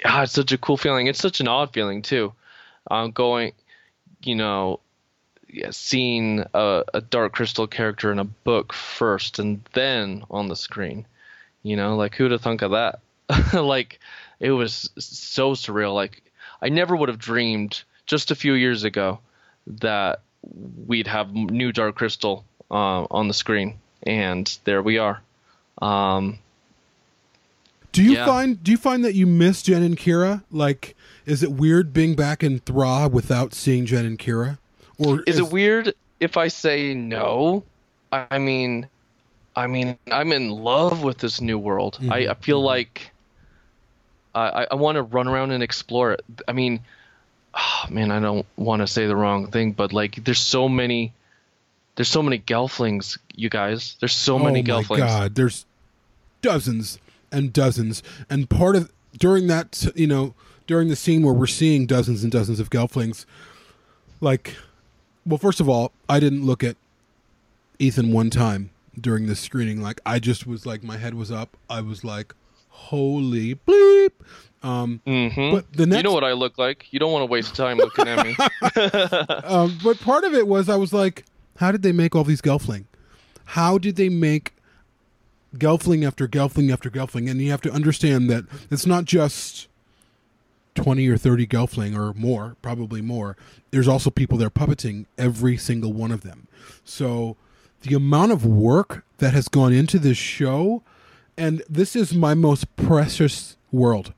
yeah, 0.00 0.22
it's 0.22 0.32
such 0.32 0.52
a 0.52 0.58
cool 0.58 0.76
feeling. 0.76 1.08
It's 1.08 1.18
such 1.18 1.40
an 1.40 1.48
odd 1.48 1.72
feeling 1.72 2.00
too. 2.00 2.32
Um 2.90 3.10
going 3.10 3.52
you 4.22 4.36
know 4.36 4.80
yeah, 5.48 5.70
seeing 5.70 6.44
a, 6.54 6.84
a 6.94 7.00
Dark 7.00 7.32
Crystal 7.32 7.66
character 7.66 8.12
in 8.12 8.18
a 8.18 8.24
book 8.24 8.72
first 8.72 9.38
and 9.38 9.60
then 9.72 10.24
on 10.30 10.48
the 10.48 10.56
screen. 10.56 11.06
You 11.62 11.76
know, 11.76 11.96
like 11.96 12.14
who'd 12.14 12.30
have 12.30 12.40
thunk 12.40 12.62
of 12.62 12.70
that? 12.72 13.00
like 13.52 13.98
it 14.38 14.52
was 14.52 14.90
so 14.98 15.52
surreal. 15.52 15.94
Like 15.94 16.22
I 16.62 16.68
never 16.68 16.94
would 16.94 17.08
have 17.08 17.18
dreamed 17.18 17.82
just 18.06 18.30
a 18.30 18.36
few 18.36 18.52
years 18.52 18.84
ago 18.84 19.18
that 19.66 20.20
we'd 20.86 21.08
have 21.08 21.32
new 21.32 21.72
Dark 21.72 21.96
Crystal 21.96 22.44
uh, 22.70 23.06
on 23.10 23.26
the 23.26 23.34
screen, 23.34 23.78
and 24.04 24.56
there 24.64 24.82
we 24.82 24.98
are. 24.98 25.20
Um, 25.82 26.38
Do 27.96 28.02
you 28.02 28.12
Yeah. 28.12 28.26
find 28.26 28.62
do 28.62 28.70
you 28.70 28.76
find 28.76 29.02
that 29.06 29.14
you 29.14 29.26
miss 29.26 29.62
Jen 29.62 29.82
and 29.82 29.96
Kira? 29.96 30.42
Like, 30.52 30.94
is 31.24 31.42
it 31.42 31.52
weird 31.52 31.94
being 31.94 32.14
back 32.14 32.44
in 32.44 32.58
Thra 32.58 33.08
without 33.08 33.54
seeing 33.54 33.86
Jen 33.86 34.04
and 34.04 34.18
Kira? 34.18 34.58
Or 34.98 35.22
is 35.26 35.38
it 35.38 35.50
weird 35.50 35.94
if 36.20 36.36
I 36.36 36.48
say 36.48 36.92
no? 36.92 37.64
I 38.12 38.36
mean, 38.38 38.86
I 39.56 39.66
mean, 39.66 39.96
I'm 40.12 40.30
in 40.32 40.50
love 40.50 41.02
with 41.02 41.16
this 41.16 41.40
new 41.40 41.58
world. 41.58 41.96
I, 42.02 42.04
I 42.04 42.20
mm-hmm. 42.24 42.42
feel 42.42 42.58
mm-hmm. 42.58 42.66
like 42.66 43.10
I, 44.34 44.66
I 44.70 44.74
want 44.74 44.96
to 44.96 45.02
run 45.02 45.26
around 45.26 45.52
and 45.52 45.62
explore 45.62 46.12
it. 46.12 46.22
I 46.46 46.52
mean, 46.52 46.80
oh, 47.54 47.84
man, 47.88 48.10
I 48.10 48.20
don't 48.20 48.44
want 48.56 48.80
to 48.80 48.86
say 48.86 49.06
the 49.06 49.16
wrong 49.16 49.50
thing, 49.50 49.72
but 49.72 49.94
like, 49.94 50.22
there's 50.22 50.38
so 50.38 50.68
many, 50.68 51.14
there's 51.94 52.10
so 52.10 52.22
many 52.22 52.38
Gelflings, 52.38 53.16
you 53.34 53.48
guys. 53.48 53.96
There's 54.00 54.12
so 54.12 54.34
oh 54.34 54.38
many 54.38 54.60
oh 54.60 54.64
Gelflings. 54.64 54.90
my 54.90 54.98
god, 54.98 55.34
there's 55.34 55.64
dozens 56.42 56.98
and 57.30 57.52
dozens, 57.52 58.02
and 58.30 58.48
part 58.48 58.76
of 58.76 58.92
during 59.18 59.46
that 59.46 59.86
you 59.94 60.06
know 60.06 60.34
during 60.66 60.88
the 60.88 60.96
scene 60.96 61.22
where 61.22 61.34
we're 61.34 61.46
seeing 61.46 61.86
dozens 61.86 62.22
and 62.22 62.32
dozens 62.32 62.60
of 62.60 62.70
Gelflings, 62.70 63.24
like, 64.20 64.56
well, 65.24 65.38
first 65.38 65.60
of 65.60 65.68
all, 65.68 65.92
I 66.08 66.20
didn't 66.20 66.44
look 66.44 66.64
at 66.64 66.76
Ethan 67.78 68.12
one 68.12 68.30
time 68.30 68.70
during 69.00 69.26
this 69.26 69.40
screening. 69.40 69.80
Like, 69.80 70.00
I 70.04 70.18
just 70.18 70.46
was 70.46 70.66
like, 70.66 70.82
my 70.82 70.96
head 70.96 71.14
was 71.14 71.30
up. 71.30 71.56
I 71.70 71.80
was 71.80 72.04
like, 72.04 72.34
holy 72.68 73.54
bleep. 73.54 74.12
Um, 74.62 75.00
hmm 75.06 75.52
but 75.52 75.72
the 75.72 75.86
next 75.86 75.98
You 75.98 76.02
know 76.02 76.12
what 76.12 76.24
I 76.24 76.32
look 76.32 76.58
like. 76.58 76.92
You 76.92 76.98
don't 76.98 77.12
want 77.12 77.22
to 77.22 77.26
waste 77.26 77.54
time 77.54 77.76
looking 77.76 78.08
at 78.08 78.26
me. 78.26 78.36
um, 79.44 79.78
but 79.84 80.00
part 80.00 80.24
of 80.24 80.34
it 80.34 80.48
was 80.48 80.68
I 80.68 80.76
was 80.76 80.92
like, 80.92 81.24
how 81.58 81.70
did 81.70 81.82
they 81.82 81.92
make 81.92 82.16
all 82.16 82.24
these 82.24 82.42
Gelfling? 82.42 82.84
How 83.44 83.78
did 83.78 83.96
they 83.96 84.08
make 84.08 84.52
Gelfling 85.56 86.06
after 86.06 86.28
Gelfling 86.28 86.72
after 86.72 86.90
Gelfling? 86.90 87.30
And 87.30 87.40
you 87.40 87.50
have 87.50 87.62
to 87.62 87.72
understand 87.72 88.30
that 88.30 88.44
it's 88.70 88.86
not 88.86 89.04
just 89.04 89.68
20 90.74 91.08
or 91.08 91.16
30 91.16 91.46
Gelfling 91.46 91.96
or 91.96 92.12
more, 92.14 92.56
probably 92.62 93.00
more. 93.00 93.36
There's 93.70 93.88
also 93.88 94.10
people 94.10 94.38
that 94.38 94.46
are 94.46 94.50
puppeting 94.50 95.06
every 95.18 95.56
single 95.56 95.92
one 95.92 96.12
of 96.12 96.22
them. 96.22 96.46
So 96.84 97.36
the 97.82 97.94
amount 97.94 98.32
of 98.32 98.44
work 98.44 99.04
that 99.18 99.34
has 99.34 99.48
gone 99.48 99.72
into 99.72 99.98
this 99.98 100.18
show, 100.18 100.82
and 101.36 101.62
this 101.68 101.96
is 101.96 102.14
my 102.14 102.34
most 102.34 102.74
precious 102.76 103.56
world. 103.72 104.12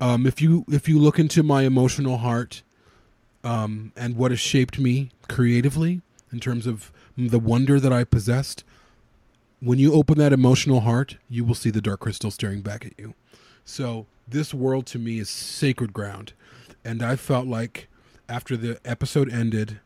Um, 0.00 0.26
if 0.26 0.40
you 0.40 0.64
if 0.70 0.88
you 0.88 0.98
look 0.98 1.18
into 1.18 1.42
my 1.42 1.62
emotional 1.62 2.18
heart, 2.18 2.62
um, 3.44 3.92
and 3.96 4.16
what 4.16 4.30
has 4.30 4.40
shaped 4.40 4.78
me 4.78 5.10
creatively 5.28 6.00
in 6.32 6.40
terms 6.40 6.66
of 6.66 6.92
the 7.16 7.38
wonder 7.38 7.78
that 7.80 7.92
I 7.92 8.04
possessed. 8.04 8.64
When 9.60 9.78
you 9.78 9.92
open 9.92 10.16
that 10.18 10.32
emotional 10.32 10.80
heart, 10.80 11.18
you 11.28 11.44
will 11.44 11.54
see 11.54 11.70
the 11.70 11.82
dark 11.82 12.00
crystal 12.00 12.30
staring 12.30 12.62
back 12.62 12.86
at 12.86 12.92
you. 12.98 13.14
So 13.64 14.06
this 14.26 14.54
world 14.54 14.86
to 14.86 14.98
me 14.98 15.18
is 15.18 15.28
sacred 15.28 15.92
ground, 15.92 16.32
and 16.84 17.02
I 17.02 17.16
felt 17.16 17.46
like 17.46 17.88
after 18.28 18.56
the 18.56 18.80
episode 18.84 19.30
ended, 19.30 19.80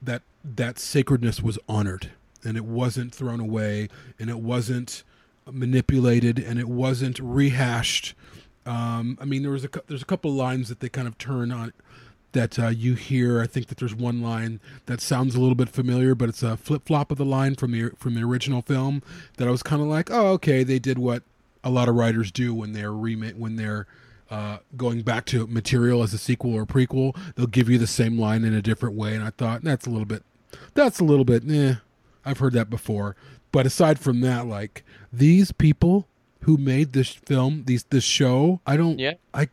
that 0.00 0.22
that 0.42 0.78
sacredness 0.78 1.42
was 1.42 1.58
honored, 1.68 2.12
and 2.44 2.56
it 2.56 2.64
wasn't 2.64 3.14
thrown 3.14 3.40
away, 3.40 3.88
and 4.18 4.30
it 4.30 4.38
wasn't 4.38 5.02
manipulated, 5.50 6.38
and 6.38 6.58
it 6.58 6.68
wasn't 6.68 7.18
rehashed. 7.18 8.14
Um, 8.64 9.18
I 9.20 9.26
mean, 9.26 9.42
there 9.42 9.52
was 9.52 9.64
a 9.64 9.70
there's 9.86 10.02
a 10.02 10.06
couple 10.06 10.32
lines 10.32 10.68
that 10.68 10.80
they 10.80 10.88
kind 10.88 11.06
of 11.06 11.18
turn 11.18 11.52
on 11.52 11.72
that 12.36 12.58
uh, 12.58 12.68
you 12.68 12.94
hear. 12.94 13.40
I 13.40 13.46
think 13.46 13.66
that 13.66 13.78
there's 13.78 13.94
one 13.94 14.22
line 14.22 14.60
that 14.86 15.00
sounds 15.00 15.34
a 15.34 15.40
little 15.40 15.54
bit 15.54 15.68
familiar, 15.68 16.14
but 16.14 16.28
it's 16.28 16.42
a 16.42 16.56
flip 16.56 16.86
flop 16.86 17.10
of 17.10 17.18
the 17.18 17.24
line 17.24 17.54
from 17.54 17.72
the 17.72 17.90
from 17.96 18.14
the 18.14 18.22
original 18.22 18.62
film 18.62 19.02
that 19.36 19.48
I 19.48 19.50
was 19.50 19.62
kind 19.62 19.82
of 19.82 19.88
like, 19.88 20.10
oh, 20.10 20.28
okay, 20.32 20.62
they 20.62 20.78
did 20.78 20.98
what 20.98 21.22
a 21.64 21.70
lot 21.70 21.88
of 21.88 21.96
writers 21.96 22.30
do 22.30 22.54
when 22.54 22.72
they're 22.72 22.92
remake 22.92 23.34
when 23.34 23.56
they're 23.56 23.86
uh, 24.30 24.58
going 24.76 25.02
back 25.02 25.24
to 25.26 25.46
material 25.46 26.02
as 26.02 26.14
a 26.14 26.18
sequel 26.18 26.54
or 26.54 26.66
prequel. 26.66 27.16
They'll 27.34 27.46
give 27.46 27.68
you 27.68 27.78
the 27.78 27.86
same 27.86 28.18
line 28.18 28.44
in 28.44 28.54
a 28.54 28.62
different 28.62 28.94
way, 28.96 29.14
and 29.14 29.24
I 29.24 29.30
thought 29.30 29.62
that's 29.62 29.86
a 29.86 29.90
little 29.90 30.06
bit 30.06 30.22
that's 30.74 31.00
a 31.00 31.04
little 31.04 31.24
bit 31.24 31.42
eh. 31.50 31.74
I've 32.24 32.38
heard 32.38 32.54
that 32.54 32.70
before, 32.70 33.16
but 33.52 33.66
aside 33.66 33.98
from 33.98 34.20
that, 34.22 34.46
like 34.46 34.84
these 35.12 35.52
people 35.52 36.08
who 36.40 36.56
made 36.56 36.92
this 36.92 37.10
film, 37.10 37.64
these 37.66 37.84
this 37.84 38.04
show, 38.04 38.60
I 38.66 38.76
don't, 38.76 38.98
Yeah. 38.98 39.14
I 39.34 39.48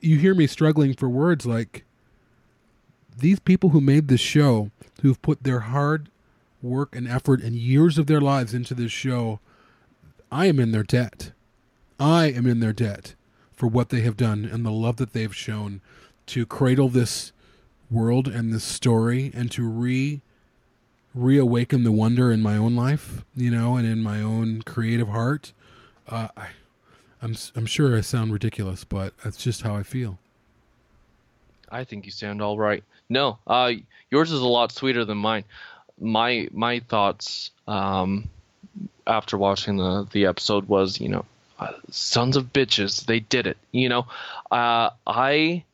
you, 0.00 0.18
hear 0.18 0.34
me 0.34 0.46
struggling 0.46 0.94
for 0.94 1.08
words 1.08 1.46
like 1.46 1.84
these 3.18 3.38
people 3.38 3.70
who 3.70 3.80
made 3.80 4.08
this 4.08 4.20
show, 4.20 4.70
who've 5.02 5.20
put 5.22 5.42
their 5.42 5.60
hard 5.60 6.08
work 6.62 6.96
and 6.96 7.06
effort 7.06 7.42
and 7.42 7.54
years 7.54 7.98
of 7.98 8.06
their 8.06 8.20
lives 8.20 8.54
into 8.54 8.74
this 8.74 8.92
show, 8.92 9.40
I 10.32 10.46
am 10.46 10.58
in 10.58 10.72
their 10.72 10.82
debt. 10.82 11.32
I 12.00 12.26
am 12.26 12.46
in 12.46 12.60
their 12.60 12.72
debt 12.72 13.14
for 13.52 13.66
what 13.66 13.90
they 13.90 14.00
have 14.00 14.16
done 14.16 14.44
and 14.44 14.64
the 14.64 14.72
love 14.72 14.96
that 14.96 15.12
they've 15.12 15.34
shown 15.34 15.80
to 16.26 16.46
cradle 16.46 16.88
this 16.88 17.32
world 17.90 18.26
and 18.26 18.52
this 18.52 18.64
story 18.64 19.30
and 19.34 19.50
to 19.52 19.68
re 19.68 20.20
reawaken 21.14 21.84
the 21.84 21.92
wonder 21.92 22.32
in 22.32 22.42
my 22.42 22.56
own 22.56 22.74
life, 22.74 23.24
you 23.36 23.48
know, 23.48 23.76
and 23.76 23.86
in 23.86 24.02
my 24.02 24.20
own 24.20 24.62
creative 24.62 25.08
heart. 25.08 25.52
Uh, 26.08 26.26
I, 26.36 26.48
I'm 27.24 27.34
I'm 27.56 27.64
sure 27.64 27.96
I 27.96 28.02
sound 28.02 28.34
ridiculous, 28.34 28.84
but 28.84 29.14
that's 29.24 29.38
just 29.38 29.62
how 29.62 29.74
I 29.74 29.82
feel. 29.82 30.18
I 31.70 31.82
think 31.84 32.04
you 32.04 32.12
sound 32.12 32.42
all 32.42 32.58
right. 32.58 32.84
No, 33.08 33.38
uh, 33.46 33.72
yours 34.10 34.30
is 34.30 34.40
a 34.40 34.46
lot 34.46 34.72
sweeter 34.72 35.06
than 35.06 35.16
mine. 35.16 35.44
My 35.98 36.48
my 36.52 36.80
thoughts 36.80 37.50
um, 37.66 38.28
after 39.06 39.38
watching 39.38 39.78
the 39.78 40.06
the 40.12 40.26
episode 40.26 40.68
was, 40.68 41.00
you 41.00 41.08
know, 41.08 41.24
uh, 41.58 41.72
sons 41.90 42.36
of 42.36 42.52
bitches, 42.52 43.06
they 43.06 43.20
did 43.20 43.46
it. 43.46 43.56
You 43.72 43.88
know, 43.88 44.06
uh, 44.50 44.90
I 45.06 45.64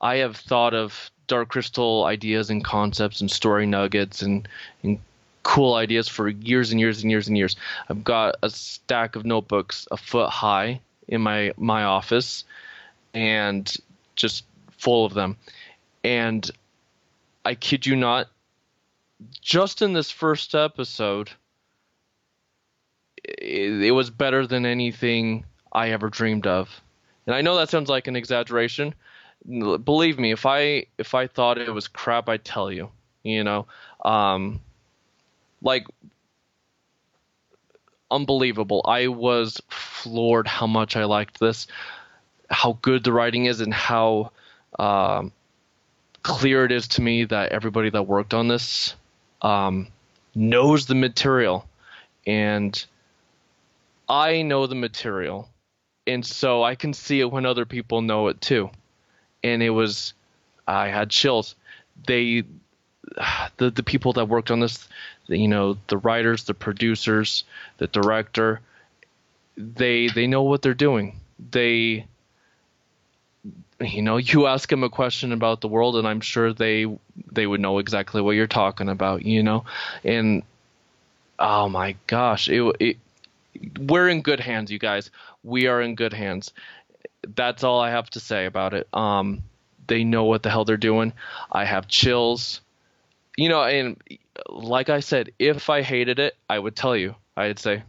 I 0.00 0.16
have 0.16 0.38
thought 0.38 0.72
of 0.72 1.10
Dark 1.26 1.50
Crystal 1.50 2.04
ideas 2.06 2.48
and 2.48 2.64
concepts 2.64 3.20
and 3.20 3.30
story 3.30 3.66
nuggets 3.66 4.22
and 4.22 4.48
and 4.82 4.98
cool 5.42 5.74
ideas 5.74 6.08
for 6.08 6.30
years 6.30 6.70
and 6.70 6.80
years 6.80 7.02
and 7.02 7.10
years 7.10 7.28
and 7.28 7.36
years. 7.36 7.56
I've 7.90 8.02
got 8.02 8.36
a 8.42 8.48
stack 8.48 9.16
of 9.16 9.26
notebooks 9.26 9.86
a 9.90 9.98
foot 9.98 10.30
high 10.30 10.80
in 11.08 11.20
my 11.20 11.52
my 11.56 11.84
office, 11.84 12.44
and 13.12 13.74
just 14.16 14.44
full 14.78 15.04
of 15.04 15.14
them. 15.14 15.36
And 16.02 16.50
I 17.44 17.54
kid 17.54 17.86
you 17.86 17.96
not, 17.96 18.28
just 19.40 19.82
in 19.82 19.92
this 19.92 20.10
first 20.10 20.54
episode, 20.54 21.30
it, 23.24 23.82
it 23.82 23.90
was 23.92 24.10
better 24.10 24.46
than 24.46 24.66
anything 24.66 25.44
I 25.72 25.90
ever 25.90 26.08
dreamed 26.08 26.46
of. 26.46 26.80
And 27.26 27.34
I 27.34 27.40
know 27.40 27.56
that 27.56 27.70
sounds 27.70 27.88
like 27.88 28.06
an 28.06 28.16
exaggeration. 28.16 28.94
Believe 29.46 30.18
me, 30.18 30.32
if 30.32 30.46
I 30.46 30.86
if 30.98 31.14
I 31.14 31.26
thought 31.26 31.58
it 31.58 31.72
was 31.72 31.88
crap, 31.88 32.28
I'd 32.28 32.44
tell 32.44 32.70
you. 32.70 32.90
You 33.22 33.42
know, 33.42 33.66
um, 34.04 34.60
like 35.62 35.86
unbelievable. 38.10 38.84
I 38.86 39.08
was 39.08 39.60
floored 39.68 40.46
how 40.46 40.66
much 40.66 40.96
I 40.96 41.04
liked 41.04 41.40
this, 41.40 41.66
how 42.50 42.78
good 42.82 43.04
the 43.04 43.12
writing 43.12 43.46
is, 43.46 43.60
and 43.60 43.72
how 43.72 44.32
um, 44.78 45.32
clear 46.22 46.64
it 46.64 46.72
is 46.72 46.88
to 46.88 47.02
me 47.02 47.24
that 47.24 47.52
everybody 47.52 47.90
that 47.90 48.02
worked 48.04 48.34
on 48.34 48.48
this 48.48 48.94
um, 49.42 49.88
knows 50.34 50.86
the 50.86 50.94
material, 50.94 51.66
and 52.26 52.84
I 54.08 54.42
know 54.42 54.66
the 54.66 54.74
material, 54.74 55.48
and 56.06 56.24
so 56.24 56.62
I 56.62 56.74
can 56.74 56.92
see 56.92 57.20
it 57.20 57.30
when 57.30 57.46
other 57.46 57.64
people 57.64 58.02
know 58.02 58.28
it 58.28 58.40
too. 58.40 58.70
And 59.42 59.62
it 59.62 59.70
was, 59.70 60.14
I 60.66 60.88
had 60.88 61.10
chills. 61.10 61.54
They, 62.06 62.44
the 63.56 63.70
the 63.70 63.82
people 63.82 64.12
that 64.14 64.26
worked 64.26 64.50
on 64.50 64.60
this, 64.60 64.88
you 65.26 65.48
know, 65.48 65.76
the 65.88 65.98
writers, 65.98 66.44
the 66.44 66.54
producers, 66.54 67.44
the 67.78 67.86
director, 67.86 68.60
they 69.56 70.08
they 70.08 70.26
know 70.26 70.42
what 70.42 70.62
they're 70.62 70.74
doing. 70.74 71.20
They 71.50 72.06
you 73.80 74.02
know 74.02 74.16
you 74.16 74.46
ask 74.48 74.68
them 74.68 74.84
a 74.84 74.90
question 74.90 75.32
about 75.32 75.60
the 75.60 75.68
world 75.68 75.96
and 75.96 76.06
i'm 76.06 76.20
sure 76.20 76.52
they 76.52 76.86
they 77.32 77.46
would 77.46 77.60
know 77.60 77.78
exactly 77.78 78.22
what 78.22 78.32
you're 78.32 78.46
talking 78.46 78.88
about 78.88 79.24
you 79.24 79.42
know? 79.42 79.64
And 80.04 80.42
oh 81.38 81.68
my 81.68 81.96
gosh 82.06 82.48
it, 82.48 82.76
it 82.80 82.96
we're 83.78 84.08
in 84.08 84.22
good 84.22 84.40
hands 84.40 84.70
you 84.70 84.80
guys. 84.80 85.10
We 85.44 85.68
are 85.68 85.80
in 85.80 85.94
good 85.94 86.12
hands. 86.12 86.52
That's 87.36 87.62
all 87.64 87.80
i 87.80 87.90
have 87.90 88.10
to 88.10 88.20
say 88.20 88.46
about 88.46 88.74
it. 88.74 88.88
Um 88.92 89.42
they 89.86 90.04
know 90.04 90.24
what 90.24 90.42
the 90.42 90.50
hell 90.50 90.64
they're 90.64 90.76
doing. 90.76 91.12
I 91.52 91.64
have 91.64 91.88
chills 91.88 92.60
you 93.36 93.48
know 93.48 93.62
and 93.62 94.00
like 94.48 94.88
i 94.88 95.00
said 95.00 95.30
if 95.38 95.68
i 95.70 95.82
hated 95.82 96.18
it 96.18 96.36
i 96.48 96.58
would 96.58 96.74
tell 96.76 96.96
you 96.96 97.14
i'd 97.36 97.58
say 97.58 97.82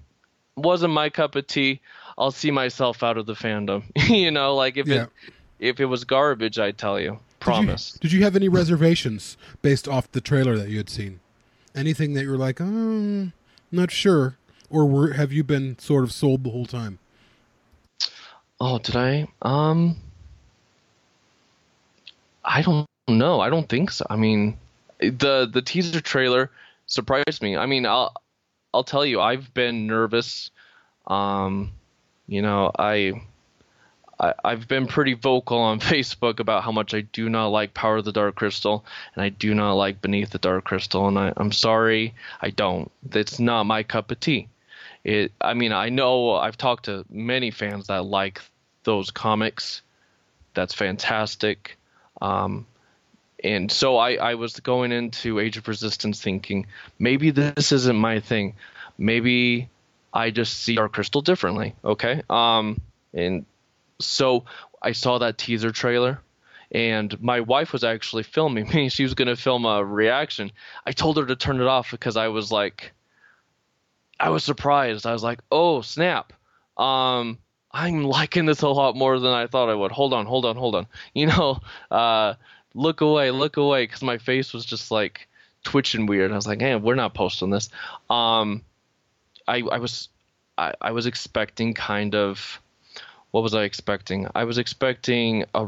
wasn't 0.56 0.92
my 0.94 1.10
cup 1.10 1.36
of 1.36 1.46
tea 1.48 1.80
i'll 2.18 2.32
see 2.32 2.52
myself 2.52 3.04
out 3.04 3.18
of 3.18 3.26
the 3.26 3.34
fandom 3.34 3.84
you 4.10 4.32
know 4.32 4.56
like 4.56 4.78
if 4.78 4.88
Yeah. 4.88 5.04
it 5.04 5.10
if 5.58 5.80
it 5.80 5.86
was 5.86 6.04
garbage, 6.04 6.60
I'd 6.60 6.78
tell 6.78 7.00
you. 7.00 7.18
Promise. 7.40 7.94
Did 7.94 8.04
you, 8.04 8.10
did 8.10 8.18
you 8.18 8.24
have 8.26 8.36
any 8.36 8.50
reservations 8.50 9.38
based 9.62 9.88
off 9.88 10.12
the 10.12 10.20
trailer 10.20 10.58
that 10.58 10.68
you 10.68 10.76
had 10.76 10.90
seen? 10.90 11.22
Anything 11.74 12.14
that 12.16 12.24
you 12.24 12.32
were 12.32 12.38
like, 12.38 12.60
um, 12.60 13.32
not 13.72 13.90
sure, 13.90 14.36
or 14.70 14.86
were, 14.86 15.14
have 15.14 15.32
you 15.32 15.46
been 15.46 15.80
sort 15.80 16.04
of 16.04 16.12
sold 16.12 16.44
the 16.44 16.50
whole 16.50 16.66
time? 16.66 17.00
Oh, 18.60 18.80
did 18.80 18.98
I? 18.98 19.30
Um, 19.44 19.96
I 22.44 22.62
don't 22.62 22.86
know. 23.08 23.40
I 23.40 23.50
don't 23.50 23.70
think 23.70 23.92
so. 23.92 24.06
I 24.10 24.18
mean, 24.18 24.58
the 25.00 25.50
the 25.52 25.62
teaser 25.62 26.02
trailer 26.02 26.52
surprised 26.88 27.42
me. 27.42 27.58
I 27.58 27.66
mean, 27.66 27.86
I'll 27.86 28.14
I'll 28.74 28.84
tell 28.84 29.06
you, 29.06 29.22
I've 29.22 29.54
been 29.54 29.88
nervous. 29.88 30.52
Um, 31.08 31.72
you 32.28 32.42
know, 32.42 32.72
I. 32.78 33.22
I, 34.18 34.34
I've 34.46 34.70
been 34.70 34.88
pretty 34.88 35.14
vocal 35.14 35.58
on 35.58 35.80
Facebook 35.82 36.40
about 36.40 36.64
how 36.64 36.72
much 36.72 36.94
I 36.94 37.02
do 37.02 37.28
not 37.28 37.48
like 37.48 37.74
Power 37.74 37.98
of 37.98 38.06
the 38.06 38.14
Dark 38.14 38.36
Crystal, 38.36 38.86
and 39.14 39.22
I 39.22 39.28
do 39.28 39.54
not 39.54 39.74
like 39.74 40.02
Beneath 40.02 40.30
the 40.30 40.38
Dark 40.38 40.64
Crystal, 40.64 41.10
and 41.10 41.20
I, 41.20 41.34
I'm 41.36 41.52
sorry, 41.52 42.14
I 42.42 42.52
don't. 42.52 42.90
It's 43.12 43.42
not 43.42 43.66
my 43.66 43.84
cup 43.84 44.12
of 44.12 44.22
tea. 44.22 44.48
It. 45.04 45.34
I 45.42 45.54
mean, 45.54 45.74
I 45.74 45.90
know 45.90 46.32
I've 46.32 46.58
talked 46.58 46.86
to 46.86 47.04
many 47.10 47.52
fans 47.52 47.88
that 47.88 48.06
like 48.06 48.42
those 48.86 49.12
comics. 49.12 49.82
That's 50.54 50.74
fantastic. 50.74 51.78
Um, 52.22 52.66
and 53.46 53.72
so 53.72 53.98
I, 53.98 54.16
I 54.16 54.34
was 54.34 54.60
going 54.60 54.92
into 54.92 55.40
Age 55.40 55.56
of 55.58 55.68
Resistance 55.68 56.20
thinking 56.20 56.66
maybe 56.98 57.30
this 57.30 57.72
isn't 57.72 57.96
my 57.96 58.20
thing. 58.20 58.56
Maybe 58.98 59.70
I 60.12 60.32
just 60.32 60.62
see 60.62 60.74
Dark 60.74 60.94
Crystal 60.94 61.22
differently. 61.22 61.76
Okay. 61.84 62.24
Um, 62.28 62.82
and 63.14 63.46
so 64.00 64.46
I 64.82 64.94
saw 64.94 65.20
that 65.20 65.38
teaser 65.38 65.70
trailer, 65.70 66.20
and 66.72 67.22
my 67.22 67.42
wife 67.42 67.72
was 67.72 67.84
actually 67.84 68.24
filming 68.24 68.68
me. 68.68 68.90
She 68.90 69.04
was 69.04 69.14
going 69.14 69.28
to 69.28 69.36
film 69.36 69.66
a 69.66 69.86
reaction. 69.86 70.52
I 70.84 70.92
told 70.92 71.18
her 71.18 71.26
to 71.28 71.36
turn 71.36 71.62
it 71.62 71.68
off 71.68 71.92
because 71.92 72.18
I 72.18 72.30
was 72.30 72.52
like, 72.52 72.94
I 74.20 74.30
was 74.30 74.44
surprised. 74.44 75.06
I 75.06 75.14
was 75.14 75.22
like, 75.22 75.42
oh 75.52 75.82
snap. 75.82 76.34
Um, 76.78 77.38
I'm 77.72 78.06
liking 78.06 78.46
this 78.48 78.64
a 78.64 78.70
lot 78.70 78.96
more 78.96 79.20
than 79.20 79.34
I 79.34 79.46
thought 79.46 79.70
I 79.70 79.76
would. 79.76 79.92
Hold 79.92 80.14
on, 80.14 80.26
hold 80.26 80.46
on, 80.46 80.56
hold 80.56 80.74
on. 80.74 80.88
You 81.14 81.28
know, 81.28 81.60
uh, 81.92 82.34
look 82.76 83.02
away, 83.02 83.32
look 83.32 83.58
away, 83.58 83.84
because 83.84 84.04
my 84.04 84.20
face 84.20 84.54
was 84.54 84.66
just 84.66 84.92
like 84.92 85.28
twitching 85.64 86.06
weird. 86.06 86.32
I 86.32 86.36
was 86.36 86.46
like, 86.46 86.62
hey, 86.62 86.76
we're 86.76 86.96
not 86.96 87.16
posting 87.16 87.50
this. 87.50 87.70
Um, 88.10 88.62
I 89.48 89.62
I 89.62 89.80
was 89.80 90.10
I, 90.58 90.74
I 90.80 90.92
was 90.92 91.08
expecting 91.08 91.74
kind 91.74 92.14
of 92.14 92.62
what 93.32 93.42
was 93.42 93.56
I 93.56 93.64
expecting? 93.64 94.28
I 94.36 94.44
was 94.44 94.58
expecting 94.58 95.46
a 95.54 95.68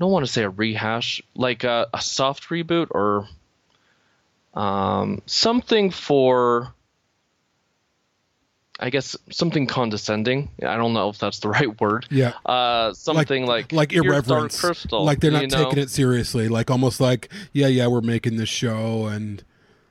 I 0.00 0.02
don't 0.02 0.12
want 0.12 0.24
to 0.26 0.32
say 0.32 0.42
a 0.42 0.48
rehash, 0.48 1.22
like 1.34 1.64
a, 1.64 1.88
a 1.92 2.00
soft 2.00 2.48
reboot 2.48 2.88
or 2.90 3.28
um, 4.54 5.20
something 5.26 5.90
for 5.90 6.72
I 8.82 8.88
guess 8.90 9.14
something 9.30 9.66
condescending. 9.66 10.48
I 10.66 10.76
don't 10.76 10.94
know 10.94 11.10
if 11.10 11.18
that's 11.18 11.38
the 11.40 11.48
right 11.56 11.78
word. 11.80 12.06
Yeah. 12.10 12.32
Uh, 12.46 12.92
something 12.94 13.46
like 13.46 13.72
like 13.72 13.90
"Here's 13.92 14.04
Dark 14.04 14.14
irreverence, 14.26 14.60
Crystal. 14.60 15.04
like 15.04 15.20
they're 15.20 15.30
not 15.30 15.42
you 15.42 15.48
know? 15.48 15.64
taking 15.64 15.78
it 15.78 15.90
seriously, 15.90 16.48
like 16.48 16.70
almost 16.70 17.00
like 17.00 17.28
yeah, 17.52 17.66
yeah, 17.66 17.86
we're 17.86 18.00
making 18.00 18.36
this 18.36 18.48
show 18.48 19.06
and 19.06 19.44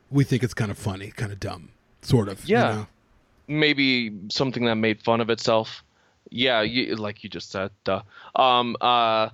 we 0.10 0.24
think 0.24 0.44
it's 0.44 0.56
kind 0.56 0.72
of 0.72 0.78
funny, 0.78 1.12
kind 1.12 1.32
of 1.32 1.40
dumb, 1.40 1.70
sort 2.02 2.28
of. 2.30 2.44
you 2.50 2.56
Yeah. 2.56 2.72
know? 2.74 2.88
maybe 3.48 4.12
something 4.30 4.66
that 4.66 4.76
made 4.76 5.02
fun 5.02 5.22
of 5.22 5.30
itself. 5.30 5.84
Yeah, 6.32 6.62
you, 6.62 6.96
like 6.96 7.24
you 7.24 7.30
just 7.30 7.52
said. 7.52 7.72
Duh. 7.84 8.02
Um. 8.36 8.76
Uh. 8.82 9.30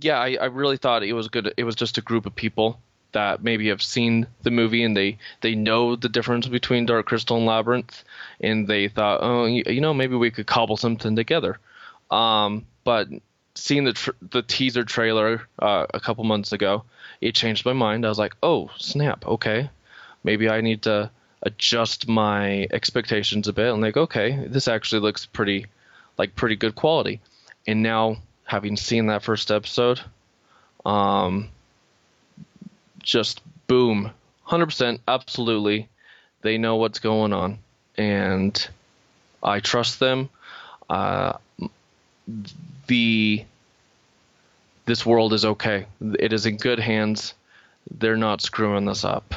Yeah, 0.00 0.18
I, 0.18 0.36
I 0.40 0.44
really 0.46 0.76
thought 0.76 1.02
it 1.02 1.12
was 1.14 1.28
good. 1.28 1.52
It 1.56 1.64
was 1.64 1.74
just 1.74 1.98
a 1.98 2.02
group 2.02 2.26
of 2.26 2.34
people 2.34 2.78
that 3.16 3.42
maybe 3.42 3.68
have 3.68 3.82
seen 3.82 4.26
the 4.42 4.50
movie 4.50 4.84
and 4.84 4.96
they 4.96 5.18
they 5.40 5.54
know 5.54 5.96
the 5.96 6.08
difference 6.08 6.46
between 6.46 6.86
Dark 6.86 7.06
Crystal 7.06 7.38
and 7.38 7.46
Labyrinth, 7.46 8.04
and 8.40 8.68
they 8.68 8.88
thought, 8.88 9.20
oh, 9.22 9.46
you, 9.46 9.80
know, 9.80 9.94
maybe 9.94 10.16
we 10.16 10.30
could 10.30 10.46
cobble 10.46 10.76
something 10.76 11.16
together. 11.16 11.58
Um. 12.10 12.66
But 12.84 13.08
seeing 13.54 13.84
the 13.84 13.94
tr- 13.94 14.20
the 14.30 14.42
teaser 14.42 14.84
trailer 14.84 15.48
uh, 15.58 15.86
a 15.92 15.98
couple 15.98 16.22
months 16.22 16.52
ago, 16.52 16.84
it 17.20 17.34
changed 17.34 17.66
my 17.66 17.72
mind. 17.72 18.06
I 18.06 18.08
was 18.08 18.18
like, 18.18 18.36
oh 18.42 18.70
snap, 18.78 19.26
okay, 19.26 19.70
maybe 20.22 20.48
I 20.48 20.60
need 20.60 20.82
to 20.82 21.10
adjust 21.42 22.08
my 22.08 22.66
expectations 22.70 23.48
a 23.48 23.52
bit 23.52 23.72
and 23.72 23.82
like 23.82 23.96
okay 23.96 24.46
this 24.48 24.68
actually 24.68 25.02
looks 25.02 25.26
pretty 25.26 25.66
like 26.18 26.34
pretty 26.34 26.56
good 26.56 26.74
quality 26.74 27.20
and 27.66 27.82
now 27.82 28.16
having 28.44 28.76
seen 28.76 29.06
that 29.06 29.22
first 29.22 29.50
episode 29.50 30.00
Um, 30.86 31.50
just 33.06 33.40
boom, 33.68 34.10
hundred 34.42 34.66
percent, 34.66 35.00
absolutely. 35.08 35.88
They 36.42 36.58
know 36.58 36.76
what's 36.76 36.98
going 36.98 37.32
on, 37.32 37.58
and 37.96 38.68
I 39.42 39.60
trust 39.60 40.00
them. 40.00 40.28
Uh, 40.90 41.38
the 42.86 43.44
this 44.84 45.06
world 45.06 45.32
is 45.32 45.44
okay. 45.44 45.86
It 46.18 46.32
is 46.32 46.44
in 46.46 46.58
good 46.58 46.78
hands. 46.78 47.34
They're 47.98 48.16
not 48.16 48.42
screwing 48.42 48.84
this 48.84 49.04
up. 49.04 49.34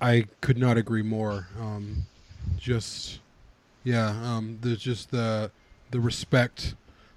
I 0.00 0.26
could 0.40 0.58
not 0.58 0.76
agree 0.76 1.02
more. 1.02 1.48
Um, 1.60 2.04
just 2.58 3.20
yeah, 3.82 4.08
um, 4.08 4.58
there's 4.60 4.78
just 4.78 5.10
the 5.10 5.50
the 5.90 6.00
respect 6.00 6.74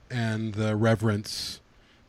and 0.09 0.53
the 0.53 0.75
reverence 0.75 1.59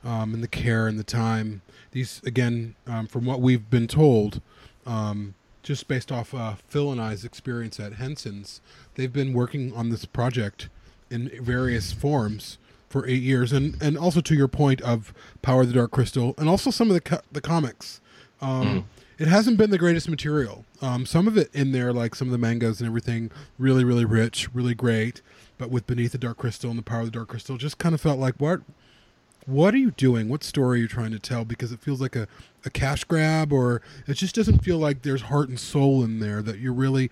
um, 0.05 0.35
and 0.35 0.43
the 0.43 0.49
care 0.49 0.87
and 0.87 0.99
the 0.99 1.05
time. 1.05 1.63
These 1.93 2.21
again, 2.25 2.75
um, 2.87 3.07
from 3.07 3.25
what 3.25 3.41
we've 3.41 3.69
been 3.71 3.87
told, 3.87 4.41
um, 4.87 5.35
just 5.63 5.89
based 5.89 6.13
off 6.13 6.35
uh, 6.35 6.55
Phil 6.69 6.93
and 6.93 7.01
I's 7.01 7.25
experience 7.25 7.81
at 7.81 7.95
Henson's, 7.95 8.61
they've 8.95 9.13
been 9.13 9.33
working 9.33 9.75
on 9.75 9.91
this 9.91 10.05
project 10.05 10.69
in 11.11 11.31
various 11.43 11.93
forms 11.93 12.59
for 12.89 13.07
eight 13.07 13.23
years, 13.23 13.53
and 13.53 13.77
and 13.83 13.97
also 13.99 14.21
to 14.21 14.35
your 14.35 14.49
point 14.49 14.81
of 14.83 15.13
Power 15.43 15.63
of 15.63 15.69
the 15.69 15.75
Dark 15.75 15.91
Crystal, 15.91 16.35
and 16.39 16.49
also 16.49 16.71
some 16.71 16.89
of 16.89 16.95
the 16.95 17.01
co- 17.01 17.21
the 17.33 17.41
comics. 17.41 18.01
Um, 18.41 18.87
It 19.19 19.27
hasn't 19.27 19.59
been 19.59 19.71
the 19.71 19.79
greatest 19.79 20.09
material. 20.09 20.65
Um, 20.81 21.05
some 21.05 21.27
of 21.27 21.37
it 21.37 21.53
in 21.53 21.73
there, 21.73 21.93
like 21.93 22.15
some 22.15 22.29
of 22.29 22.33
the 22.33 22.39
mangas 22.39 22.81
and 22.81 22.87
everything, 22.87 23.33
really 23.59 23.83
really 23.83 24.05
rich, 24.05 24.49
really 24.55 24.75
great. 24.75 25.23
But 25.59 25.71
with 25.71 25.89
Beneath 25.89 26.13
the 26.13 26.19
Dark 26.19 26.37
Crystal 26.37 26.71
and 26.71 26.79
the 26.79 26.85
Power 26.85 27.01
of 27.01 27.07
the 27.07 27.11
Dark 27.11 27.29
Crystal, 27.29 27.57
just 27.57 27.79
kind 27.79 27.97
of 27.97 28.01
felt 28.01 28.21
like 28.21 28.37
what 28.39 28.61
what 29.49 29.73
are 29.73 29.79
you 29.79 29.93
doing? 29.93 30.29
What 30.29 30.45
story 30.45 30.79
are 30.79 30.83
you 30.83 30.89
trying 30.89 31.11
to 31.13 31.19
tell? 31.19 31.43
Because 31.43 31.73
it 31.73 31.81
feels 31.81 32.03
like 32.03 32.15
a, 32.15 32.29
a 32.67 32.71
cash 32.71 33.05
grab, 33.05 33.51
or 33.51 33.81
it 34.07 34.15
just 34.15 34.35
doesn't 34.35 34.59
feel 34.59 34.77
like 34.77 35.01
there's 35.03 35.23
heart 35.23 35.49
and 35.49 35.59
soul 35.59 36.05
in 36.05 36.21
there 36.21 36.43
that 36.43 36.59
you're 36.59 36.73
really 36.73 37.11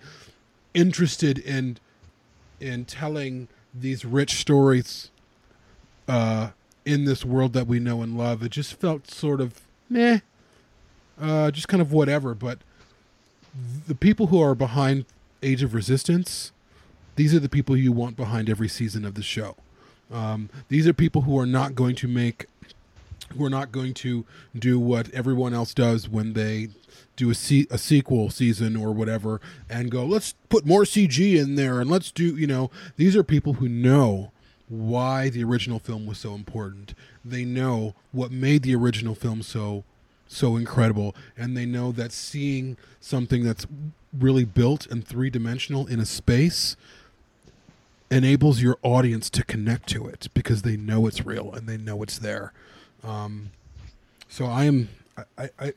interested 0.75 1.39
in 1.39 1.79
in 2.59 2.85
telling 2.85 3.47
these 3.73 4.05
rich 4.05 4.35
stories 4.35 5.09
uh, 6.07 6.49
in 6.85 7.05
this 7.05 7.25
world 7.25 7.53
that 7.53 7.65
we 7.65 7.79
know 7.79 8.03
and 8.03 8.15
love. 8.15 8.43
It 8.43 8.49
just 8.49 8.75
felt 8.75 9.09
sort 9.09 9.41
of 9.41 9.61
meh, 9.89 10.19
uh, 11.19 11.49
just 11.49 11.67
kind 11.67 11.81
of 11.81 11.91
whatever. 11.91 12.35
But 12.35 12.59
the 13.87 13.95
people 13.95 14.27
who 14.27 14.39
are 14.39 14.53
behind 14.53 15.05
Age 15.41 15.63
of 15.63 15.73
Resistance, 15.73 16.51
these 17.15 17.33
are 17.33 17.39
the 17.39 17.49
people 17.49 17.75
you 17.75 17.91
want 17.91 18.15
behind 18.15 18.47
every 18.47 18.69
season 18.69 19.05
of 19.05 19.15
the 19.15 19.23
show. 19.23 19.55
Um, 20.11 20.49
these 20.69 20.87
are 20.87 20.93
people 20.93 21.23
who 21.23 21.37
are 21.37 21.45
not 21.45 21.75
going 21.75 21.95
to 21.95 22.07
make, 22.07 22.45
who 23.37 23.45
are 23.45 23.49
not 23.49 23.71
going 23.71 23.93
to 23.95 24.25
do 24.57 24.79
what 24.79 25.09
everyone 25.11 25.53
else 25.53 25.73
does 25.73 26.07
when 26.07 26.33
they 26.33 26.69
do 27.15 27.29
a, 27.29 27.35
se- 27.35 27.67
a 27.69 27.77
sequel 27.77 28.29
season 28.29 28.75
or 28.75 28.91
whatever 28.91 29.41
and 29.69 29.91
go, 29.91 30.05
let's 30.05 30.35
put 30.49 30.65
more 30.65 30.83
CG 30.83 31.35
in 31.35 31.55
there 31.55 31.81
and 31.81 31.89
let's 31.89 32.11
do, 32.11 32.37
you 32.37 32.47
know, 32.47 32.71
these 32.95 33.15
are 33.15 33.23
people 33.23 33.53
who 33.53 33.67
know 33.67 34.31
why 34.69 35.29
the 35.29 35.43
original 35.43 35.79
film 35.79 36.05
was 36.05 36.19
so 36.19 36.35
important. 36.35 36.93
They 37.25 37.43
know 37.43 37.95
what 38.11 38.31
made 38.31 38.63
the 38.63 38.75
original 38.75 39.15
film 39.15 39.41
so 39.41 39.83
so 40.29 40.57
incredible 40.57 41.15
and 41.37 41.55
they 41.55 41.65
know 41.65 41.89
that 41.93 42.11
seeing 42.11 42.75
something 42.99 43.43
that's 43.43 43.65
really 44.11 44.43
built 44.43 44.85
and 44.87 45.07
three-dimensional 45.07 45.87
in 45.87 46.01
a 46.01 46.05
space 46.05 46.75
enables 48.09 48.61
your 48.61 48.77
audience 48.83 49.29
to 49.29 49.43
connect 49.43 49.87
to 49.89 50.07
it 50.07 50.27
because 50.33 50.61
they 50.61 50.77
know 50.77 51.07
it's 51.07 51.25
real 51.25 51.53
and 51.53 51.67
they 51.67 51.77
know 51.77 52.01
it's 52.03 52.19
there. 52.19 52.53
Um, 53.03 53.51
so 54.27 54.45
I 54.45 54.65
am 54.65 54.89
I, 55.37 55.49
I, 55.59 55.73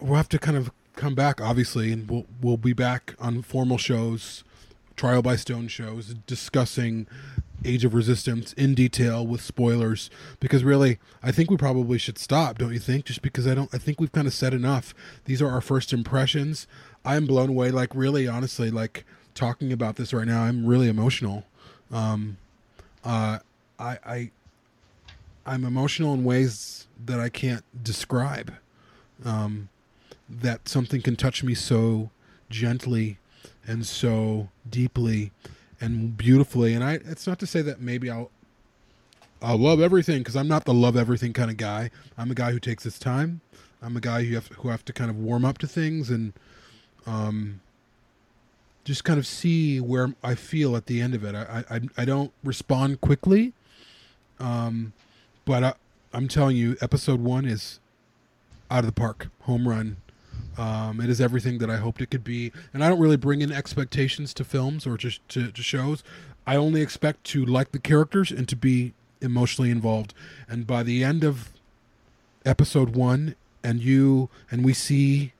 we'll 0.00 0.16
have 0.16 0.28
to 0.30 0.38
kind 0.38 0.56
of 0.56 0.70
come 0.94 1.14
back 1.14 1.40
obviously 1.40 1.92
and 1.92 2.10
we'll 2.10 2.26
we'll 2.40 2.56
be 2.56 2.72
back 2.72 3.14
on 3.20 3.42
formal 3.42 3.78
shows 3.78 4.42
trial 4.96 5.22
by 5.22 5.36
stone 5.36 5.68
shows 5.68 6.14
discussing 6.26 7.06
age 7.64 7.84
of 7.84 7.94
resistance 7.94 8.52
in 8.54 8.74
detail 8.74 9.26
with 9.26 9.40
spoilers 9.40 10.10
because 10.40 10.64
really 10.64 10.98
i 11.22 11.30
think 11.30 11.50
we 11.50 11.56
probably 11.56 11.98
should 11.98 12.18
stop 12.18 12.58
don't 12.58 12.72
you 12.72 12.78
think? 12.78 13.04
Just 13.04 13.22
because 13.22 13.46
i 13.46 13.54
don't 13.54 13.72
i 13.72 13.78
think 13.78 14.00
we've 14.00 14.12
kind 14.12 14.26
of 14.26 14.34
said 14.34 14.52
enough. 14.54 14.94
These 15.24 15.40
are 15.40 15.50
our 15.50 15.60
first 15.60 15.92
impressions. 15.92 16.66
I'm 17.04 17.26
blown 17.26 17.50
away 17.50 17.70
like 17.70 17.94
really 17.94 18.26
honestly 18.26 18.70
like 18.70 19.04
talking 19.38 19.72
about 19.72 19.94
this 19.94 20.12
right 20.12 20.26
now 20.26 20.42
i'm 20.42 20.66
really 20.66 20.88
emotional. 20.88 21.44
Um 21.92 22.36
uh 23.04 23.38
i 23.78 23.98
i 24.04 24.30
i'm 25.46 25.64
emotional 25.64 26.12
in 26.12 26.24
ways 26.24 26.88
that 27.06 27.20
i 27.20 27.28
can't 27.28 27.64
describe. 27.84 28.52
Um 29.24 29.68
that 30.28 30.68
something 30.68 31.00
can 31.00 31.14
touch 31.14 31.42
me 31.44 31.54
so 31.54 32.10
gently 32.50 33.18
and 33.66 33.86
so 33.86 34.48
deeply 34.68 35.30
and 35.80 36.16
beautifully. 36.16 36.74
And 36.74 36.82
i 36.82 36.94
it's 36.94 37.26
not 37.26 37.38
to 37.38 37.46
say 37.46 37.62
that 37.62 37.80
maybe 37.80 38.10
i'll 38.10 38.30
i'll 39.40 39.56
love 39.56 39.80
everything 39.80 40.18
because 40.18 40.34
i'm 40.34 40.48
not 40.48 40.64
the 40.64 40.74
love 40.74 40.96
everything 40.96 41.32
kind 41.32 41.50
of 41.50 41.56
guy. 41.56 41.90
I'm 42.18 42.32
a 42.32 42.34
guy 42.34 42.50
who 42.50 42.58
takes 42.58 42.82
his 42.82 42.98
time. 42.98 43.40
I'm 43.80 43.96
a 43.96 44.00
guy 44.00 44.24
who 44.24 44.34
have 44.34 44.48
who 44.48 44.68
have 44.68 44.84
to 44.86 44.92
kind 44.92 45.10
of 45.10 45.16
warm 45.16 45.44
up 45.44 45.58
to 45.58 45.68
things 45.68 46.10
and 46.10 46.32
um 47.06 47.60
just 48.88 49.04
kind 49.04 49.18
of 49.18 49.26
see 49.26 49.80
where 49.80 50.14
i 50.24 50.34
feel 50.34 50.74
at 50.74 50.86
the 50.86 51.00
end 51.00 51.14
of 51.14 51.22
it 51.22 51.34
i 51.34 51.62
i, 51.70 51.80
I 51.98 52.04
don't 52.06 52.32
respond 52.42 53.02
quickly 53.02 53.52
um 54.40 54.94
but 55.44 55.62
I, 55.62 55.74
i'm 56.14 56.26
telling 56.26 56.56
you 56.56 56.76
episode 56.80 57.20
one 57.20 57.44
is 57.44 57.80
out 58.70 58.80
of 58.80 58.86
the 58.86 58.92
park 58.92 59.28
home 59.42 59.68
run 59.68 59.98
um, 60.56 61.00
it 61.00 61.08
is 61.08 61.20
everything 61.20 61.58
that 61.58 61.70
I 61.70 61.76
hoped 61.76 62.00
it 62.00 62.10
could 62.10 62.24
be, 62.24 62.50
and 62.74 62.82
I 62.82 62.88
don't 62.88 62.98
really 62.98 63.16
bring 63.16 63.42
in 63.42 63.52
expectations 63.52 64.34
to 64.34 64.44
films 64.44 64.88
or 64.88 64.96
to, 64.96 65.10
to 65.28 65.62
shows. 65.62 66.02
I 66.48 66.56
only 66.56 66.82
expect 66.82 67.22
to 67.24 67.44
like 67.44 67.70
the 67.70 67.78
characters 67.78 68.32
and 68.32 68.48
to 68.48 68.56
be 68.56 68.92
emotionally 69.20 69.70
involved. 69.70 70.14
And 70.48 70.66
by 70.66 70.82
the 70.82 71.04
end 71.04 71.22
of 71.22 71.50
episode 72.44 72.96
one, 72.96 73.36
and 73.62 73.80
you 73.80 74.30
and 74.50 74.64
we 74.64 74.72
see 74.72 75.32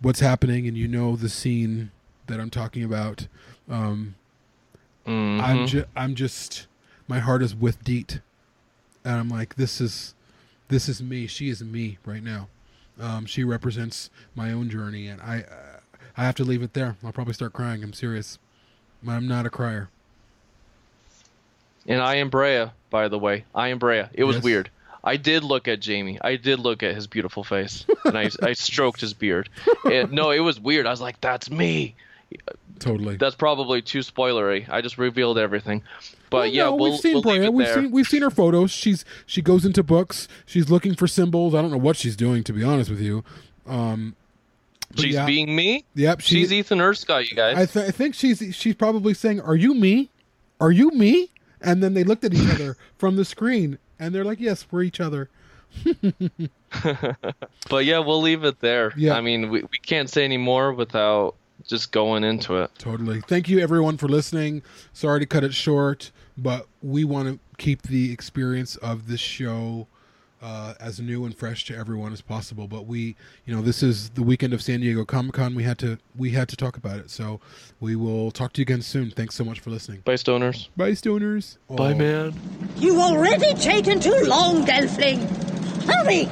what's 0.00 0.20
happening, 0.20 0.66
and 0.66 0.74
you 0.74 0.88
know 0.88 1.16
the 1.16 1.28
scene 1.28 1.90
that 2.30 2.40
I'm 2.40 2.50
talking 2.50 2.82
about. 2.84 3.26
Um, 3.68 4.14
I'm 5.06 5.66
just, 5.66 5.86
I'm 5.96 6.14
just, 6.14 6.66
my 7.08 7.18
heart 7.18 7.42
is 7.42 7.54
with 7.54 7.82
Deet, 7.84 8.20
and 9.04 9.14
I'm 9.14 9.28
like, 9.28 9.56
this 9.56 9.80
is, 9.80 10.14
this 10.68 10.88
is 10.88 11.02
me. 11.02 11.26
She 11.26 11.48
is 11.48 11.62
me 11.62 11.98
right 12.06 12.22
now. 12.22 12.48
Um, 13.00 13.26
she 13.26 13.42
represents 13.44 14.08
my 14.34 14.52
own 14.52 14.70
journey, 14.70 15.08
and 15.08 15.20
I 15.20 15.40
uh, 15.40 15.80
I 16.16 16.24
have 16.24 16.34
to 16.36 16.44
leave 16.44 16.62
it 16.62 16.74
there. 16.74 16.96
I'll 17.04 17.12
probably 17.12 17.34
start 17.34 17.52
crying. 17.52 17.82
I'm 17.82 17.92
serious. 17.92 18.38
I'm 19.08 19.26
not 19.26 19.46
a 19.46 19.50
crier. 19.50 19.88
And 21.86 22.00
I 22.00 22.16
am 22.16 22.28
Brea, 22.28 22.66
by 22.90 23.08
the 23.08 23.18
way. 23.18 23.44
I 23.54 23.68
am 23.68 23.78
Brea. 23.78 24.04
It 24.12 24.24
was 24.24 24.36
Yes. 24.36 24.44
weird. 24.44 24.70
I 25.02 25.16
did 25.16 25.42
look 25.44 25.66
at 25.66 25.80
Jamie. 25.80 26.18
I 26.20 26.36
did 26.36 26.58
look 26.60 26.82
at 26.82 26.94
his 26.94 27.06
beautiful 27.06 27.42
face, 27.42 27.86
and 28.04 28.18
I, 28.18 28.30
I 28.42 28.52
stroked 28.68 29.00
his 29.00 29.14
beard. 29.14 29.48
And, 29.90 30.12
no, 30.12 30.30
it 30.30 30.40
was 30.40 30.60
weird. 30.60 30.86
I 30.86 30.90
was 30.90 31.00
like, 31.00 31.20
"That's 31.22 31.50
me." 31.50 31.94
Totally. 32.78 33.16
That's 33.16 33.34
probably 33.36 33.82
too 33.82 33.98
spoilery. 33.98 34.66
I 34.70 34.80
just 34.80 34.96
revealed 34.96 35.36
everything. 35.38 35.82
But 36.30 36.36
Well, 36.36 36.46
yeah, 36.46 36.64
no, 36.64 36.76
we'll, 36.76 36.90
we've 36.92 37.00
seen 37.00 37.14
we'll 37.14 37.22
leave 37.34 37.42
it 37.42 37.52
We've 37.52 37.66
there. 37.66 37.74
seen 37.82 37.90
we've 37.90 38.06
seen 38.06 38.22
her 38.22 38.30
photos. 38.30 38.70
She's 38.70 39.04
she 39.26 39.42
goes 39.42 39.64
into 39.66 39.82
books. 39.82 40.28
She's 40.46 40.70
looking 40.70 40.94
for 40.94 41.06
symbols. 41.06 41.54
I 41.54 41.60
don't 41.60 41.70
know 41.70 41.76
what 41.76 41.96
she's 41.96 42.16
doing 42.16 42.42
to 42.44 42.52
be 42.52 42.62
honest 42.64 42.88
with 42.88 43.00
you. 43.00 43.22
Um, 43.66 44.16
She's 44.96 45.14
yeah. 45.14 45.26
being 45.26 45.54
me. 45.54 45.84
Yep, 45.94 46.20
she- 46.20 46.36
she's 46.36 46.52
Ethan 46.52 46.80
Erskine, 46.80 47.24
you 47.28 47.36
guys. 47.36 47.56
I, 47.56 47.66
th- 47.66 47.88
I 47.88 47.90
think 47.92 48.14
she's 48.14 48.42
she's 48.56 48.74
probably 48.74 49.14
saying, 49.14 49.40
"Are 49.42 49.54
you 49.54 49.74
me? 49.74 50.08
Are 50.60 50.72
you 50.72 50.90
me?" 50.90 51.28
And 51.60 51.82
then 51.82 51.94
they 51.94 52.02
looked 52.04 52.24
at 52.24 52.32
each 52.34 52.48
other 52.54 52.76
from 52.98 53.16
the 53.16 53.24
screen, 53.24 53.78
and 54.00 54.12
they're 54.14 54.24
like, 54.24 54.40
"Yes, 54.40 54.66
we're 54.70 54.82
each 54.82 54.98
other." 55.00 55.28
But 57.68 57.84
yeah, 57.84 57.98
we'll 57.98 58.20
leave 58.20 58.44
it 58.44 58.60
there. 58.60 58.92
Yeah. 58.96 59.14
I 59.14 59.20
mean, 59.20 59.50
we, 59.50 59.62
we 59.62 59.78
can't 59.82 60.08
say 60.08 60.24
any 60.24 60.36
more 60.38 60.72
without 60.72 61.34
just 61.66 61.92
going 61.92 62.24
into 62.24 62.56
it. 62.56 62.70
Totally. 62.78 63.20
Thank 63.22 63.48
you, 63.48 63.58
everyone, 63.60 63.96
for 63.96 64.08
listening. 64.08 64.62
Sorry 64.92 65.20
to 65.20 65.26
cut 65.26 65.44
it 65.44 65.54
short, 65.54 66.10
but 66.36 66.66
we 66.82 67.04
want 67.04 67.28
to 67.28 67.38
keep 67.58 67.82
the 67.82 68.12
experience 68.12 68.76
of 68.76 69.06
this 69.08 69.20
show 69.20 69.86
uh, 70.42 70.72
as 70.80 70.98
new 70.98 71.26
and 71.26 71.36
fresh 71.36 71.66
to 71.66 71.76
everyone 71.76 72.14
as 72.14 72.22
possible. 72.22 72.66
But 72.66 72.86
we, 72.86 73.14
you 73.44 73.54
know, 73.54 73.60
this 73.60 73.82
is 73.82 74.08
the 74.10 74.22
weekend 74.22 74.54
of 74.54 74.62
San 74.62 74.80
Diego 74.80 75.04
Comic 75.04 75.34
Con. 75.34 75.54
We 75.54 75.64
had 75.64 75.78
to 75.80 75.98
we 76.16 76.30
had 76.30 76.48
to 76.48 76.56
talk 76.56 76.78
about 76.78 76.98
it. 76.98 77.10
So 77.10 77.40
we 77.78 77.94
will 77.94 78.30
talk 78.30 78.54
to 78.54 78.60
you 78.60 78.62
again 78.62 78.80
soon. 78.80 79.10
Thanks 79.10 79.34
so 79.34 79.44
much 79.44 79.60
for 79.60 79.68
listening. 79.68 80.00
Bye, 80.00 80.14
stoners. 80.14 80.68
Bye, 80.78 80.92
stoners. 80.92 81.58
Bye, 81.68 81.92
Oh. 81.92 81.94
man. 81.94 82.34
You've 82.76 82.98
already 82.98 83.52
taken 83.54 84.00
too 84.00 84.18
long, 84.24 84.64
Gelfling. 84.64 85.20
Hurry! 85.84 86.24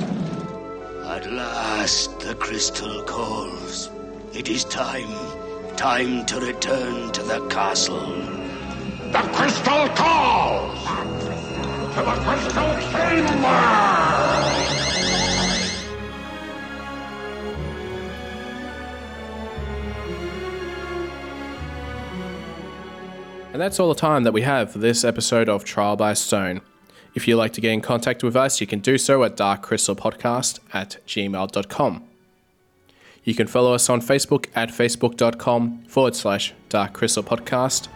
At 1.06 1.30
last 1.30 2.18
the 2.20 2.34
crystal 2.34 3.02
calls. 3.02 3.90
It 4.38 4.48
is 4.48 4.62
time. 4.62 5.12
Time 5.76 6.24
to 6.26 6.38
return 6.38 7.10
to 7.10 7.22
the 7.24 7.44
castle. 7.48 7.98
The 9.10 9.18
crystal 9.34 9.88
calls! 9.96 10.78
To 11.94 12.02
the 12.04 12.12
crystal 12.22 12.72
chamber! 12.92 13.48
And 23.52 23.60
that's 23.60 23.80
all 23.80 23.88
the 23.88 23.96
time 23.96 24.22
that 24.22 24.32
we 24.32 24.42
have 24.42 24.70
for 24.70 24.78
this 24.78 25.02
episode 25.02 25.48
of 25.48 25.64
Trial 25.64 25.96
by 25.96 26.14
Stone. 26.14 26.60
If 27.16 27.26
you'd 27.26 27.38
like 27.38 27.54
to 27.54 27.60
get 27.60 27.72
in 27.72 27.80
contact 27.80 28.22
with 28.22 28.36
us, 28.36 28.60
you 28.60 28.68
can 28.68 28.78
do 28.78 28.98
so 28.98 29.24
at 29.24 29.36
darkcrystalpodcast 29.36 30.60
at 30.72 30.98
gmail.com. 31.08 32.07
You 33.28 33.34
can 33.34 33.46
follow 33.46 33.74
us 33.74 33.90
on 33.90 34.00
Facebook 34.00 34.46
at 34.54 34.70
facebook.com 34.70 35.82
forward 35.86 36.16
slash 36.16 36.54
Dark 36.70 36.94
Crystal 36.94 37.22
Podcast. 37.22 37.88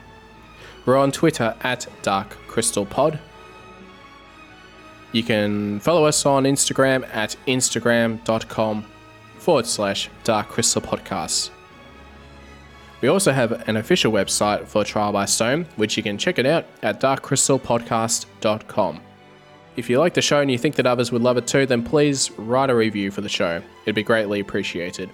We're 0.84 0.98
on 0.98 1.10
Twitter 1.10 1.56
at 1.62 1.86
Dark 2.02 2.36
Crystal 2.48 2.84
Pod. 2.84 3.18
You 5.12 5.22
can 5.22 5.80
follow 5.80 6.04
us 6.04 6.26
on 6.26 6.44
Instagram 6.44 7.08
at 7.14 7.34
instagram.com 7.46 8.84
forward 9.38 9.66
slash 9.66 10.10
darkcrystalpodcast. 10.22 11.48
We 13.00 13.08
also 13.08 13.32
have 13.32 13.66
an 13.66 13.78
official 13.78 14.12
website 14.12 14.66
for 14.66 14.84
Trial 14.84 15.12
by 15.12 15.24
Stone, 15.24 15.64
which 15.76 15.96
you 15.96 16.02
can 16.02 16.18
check 16.18 16.38
it 16.38 16.44
out 16.44 16.66
at 16.82 17.00
darkcrystalpodcast.com. 17.00 19.00
If 19.76 19.88
you 19.88 19.98
like 19.98 20.12
the 20.12 20.20
show 20.20 20.42
and 20.42 20.50
you 20.50 20.58
think 20.58 20.74
that 20.74 20.86
others 20.86 21.10
would 21.10 21.22
love 21.22 21.38
it 21.38 21.46
too, 21.46 21.64
then 21.64 21.82
please 21.82 22.30
write 22.32 22.68
a 22.68 22.74
review 22.74 23.10
for 23.10 23.22
the 23.22 23.30
show. 23.30 23.62
It'd 23.86 23.94
be 23.94 24.02
greatly 24.02 24.38
appreciated. 24.38 25.08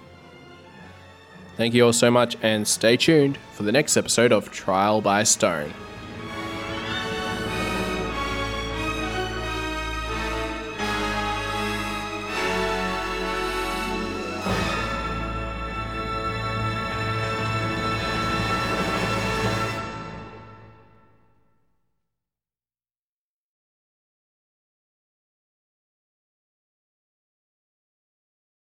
Thank 1.59 1.73
you 1.73 1.85
all 1.85 1.91
so 1.91 2.09
much 2.09 2.37
and 2.41 2.65
stay 2.65 2.95
tuned 2.95 3.37
for 3.51 3.63
the 3.63 3.73
next 3.73 3.97
episode 3.97 4.31
of 4.31 4.49
Trial 4.49 5.01
by 5.01 5.23
Stone. 5.23 5.73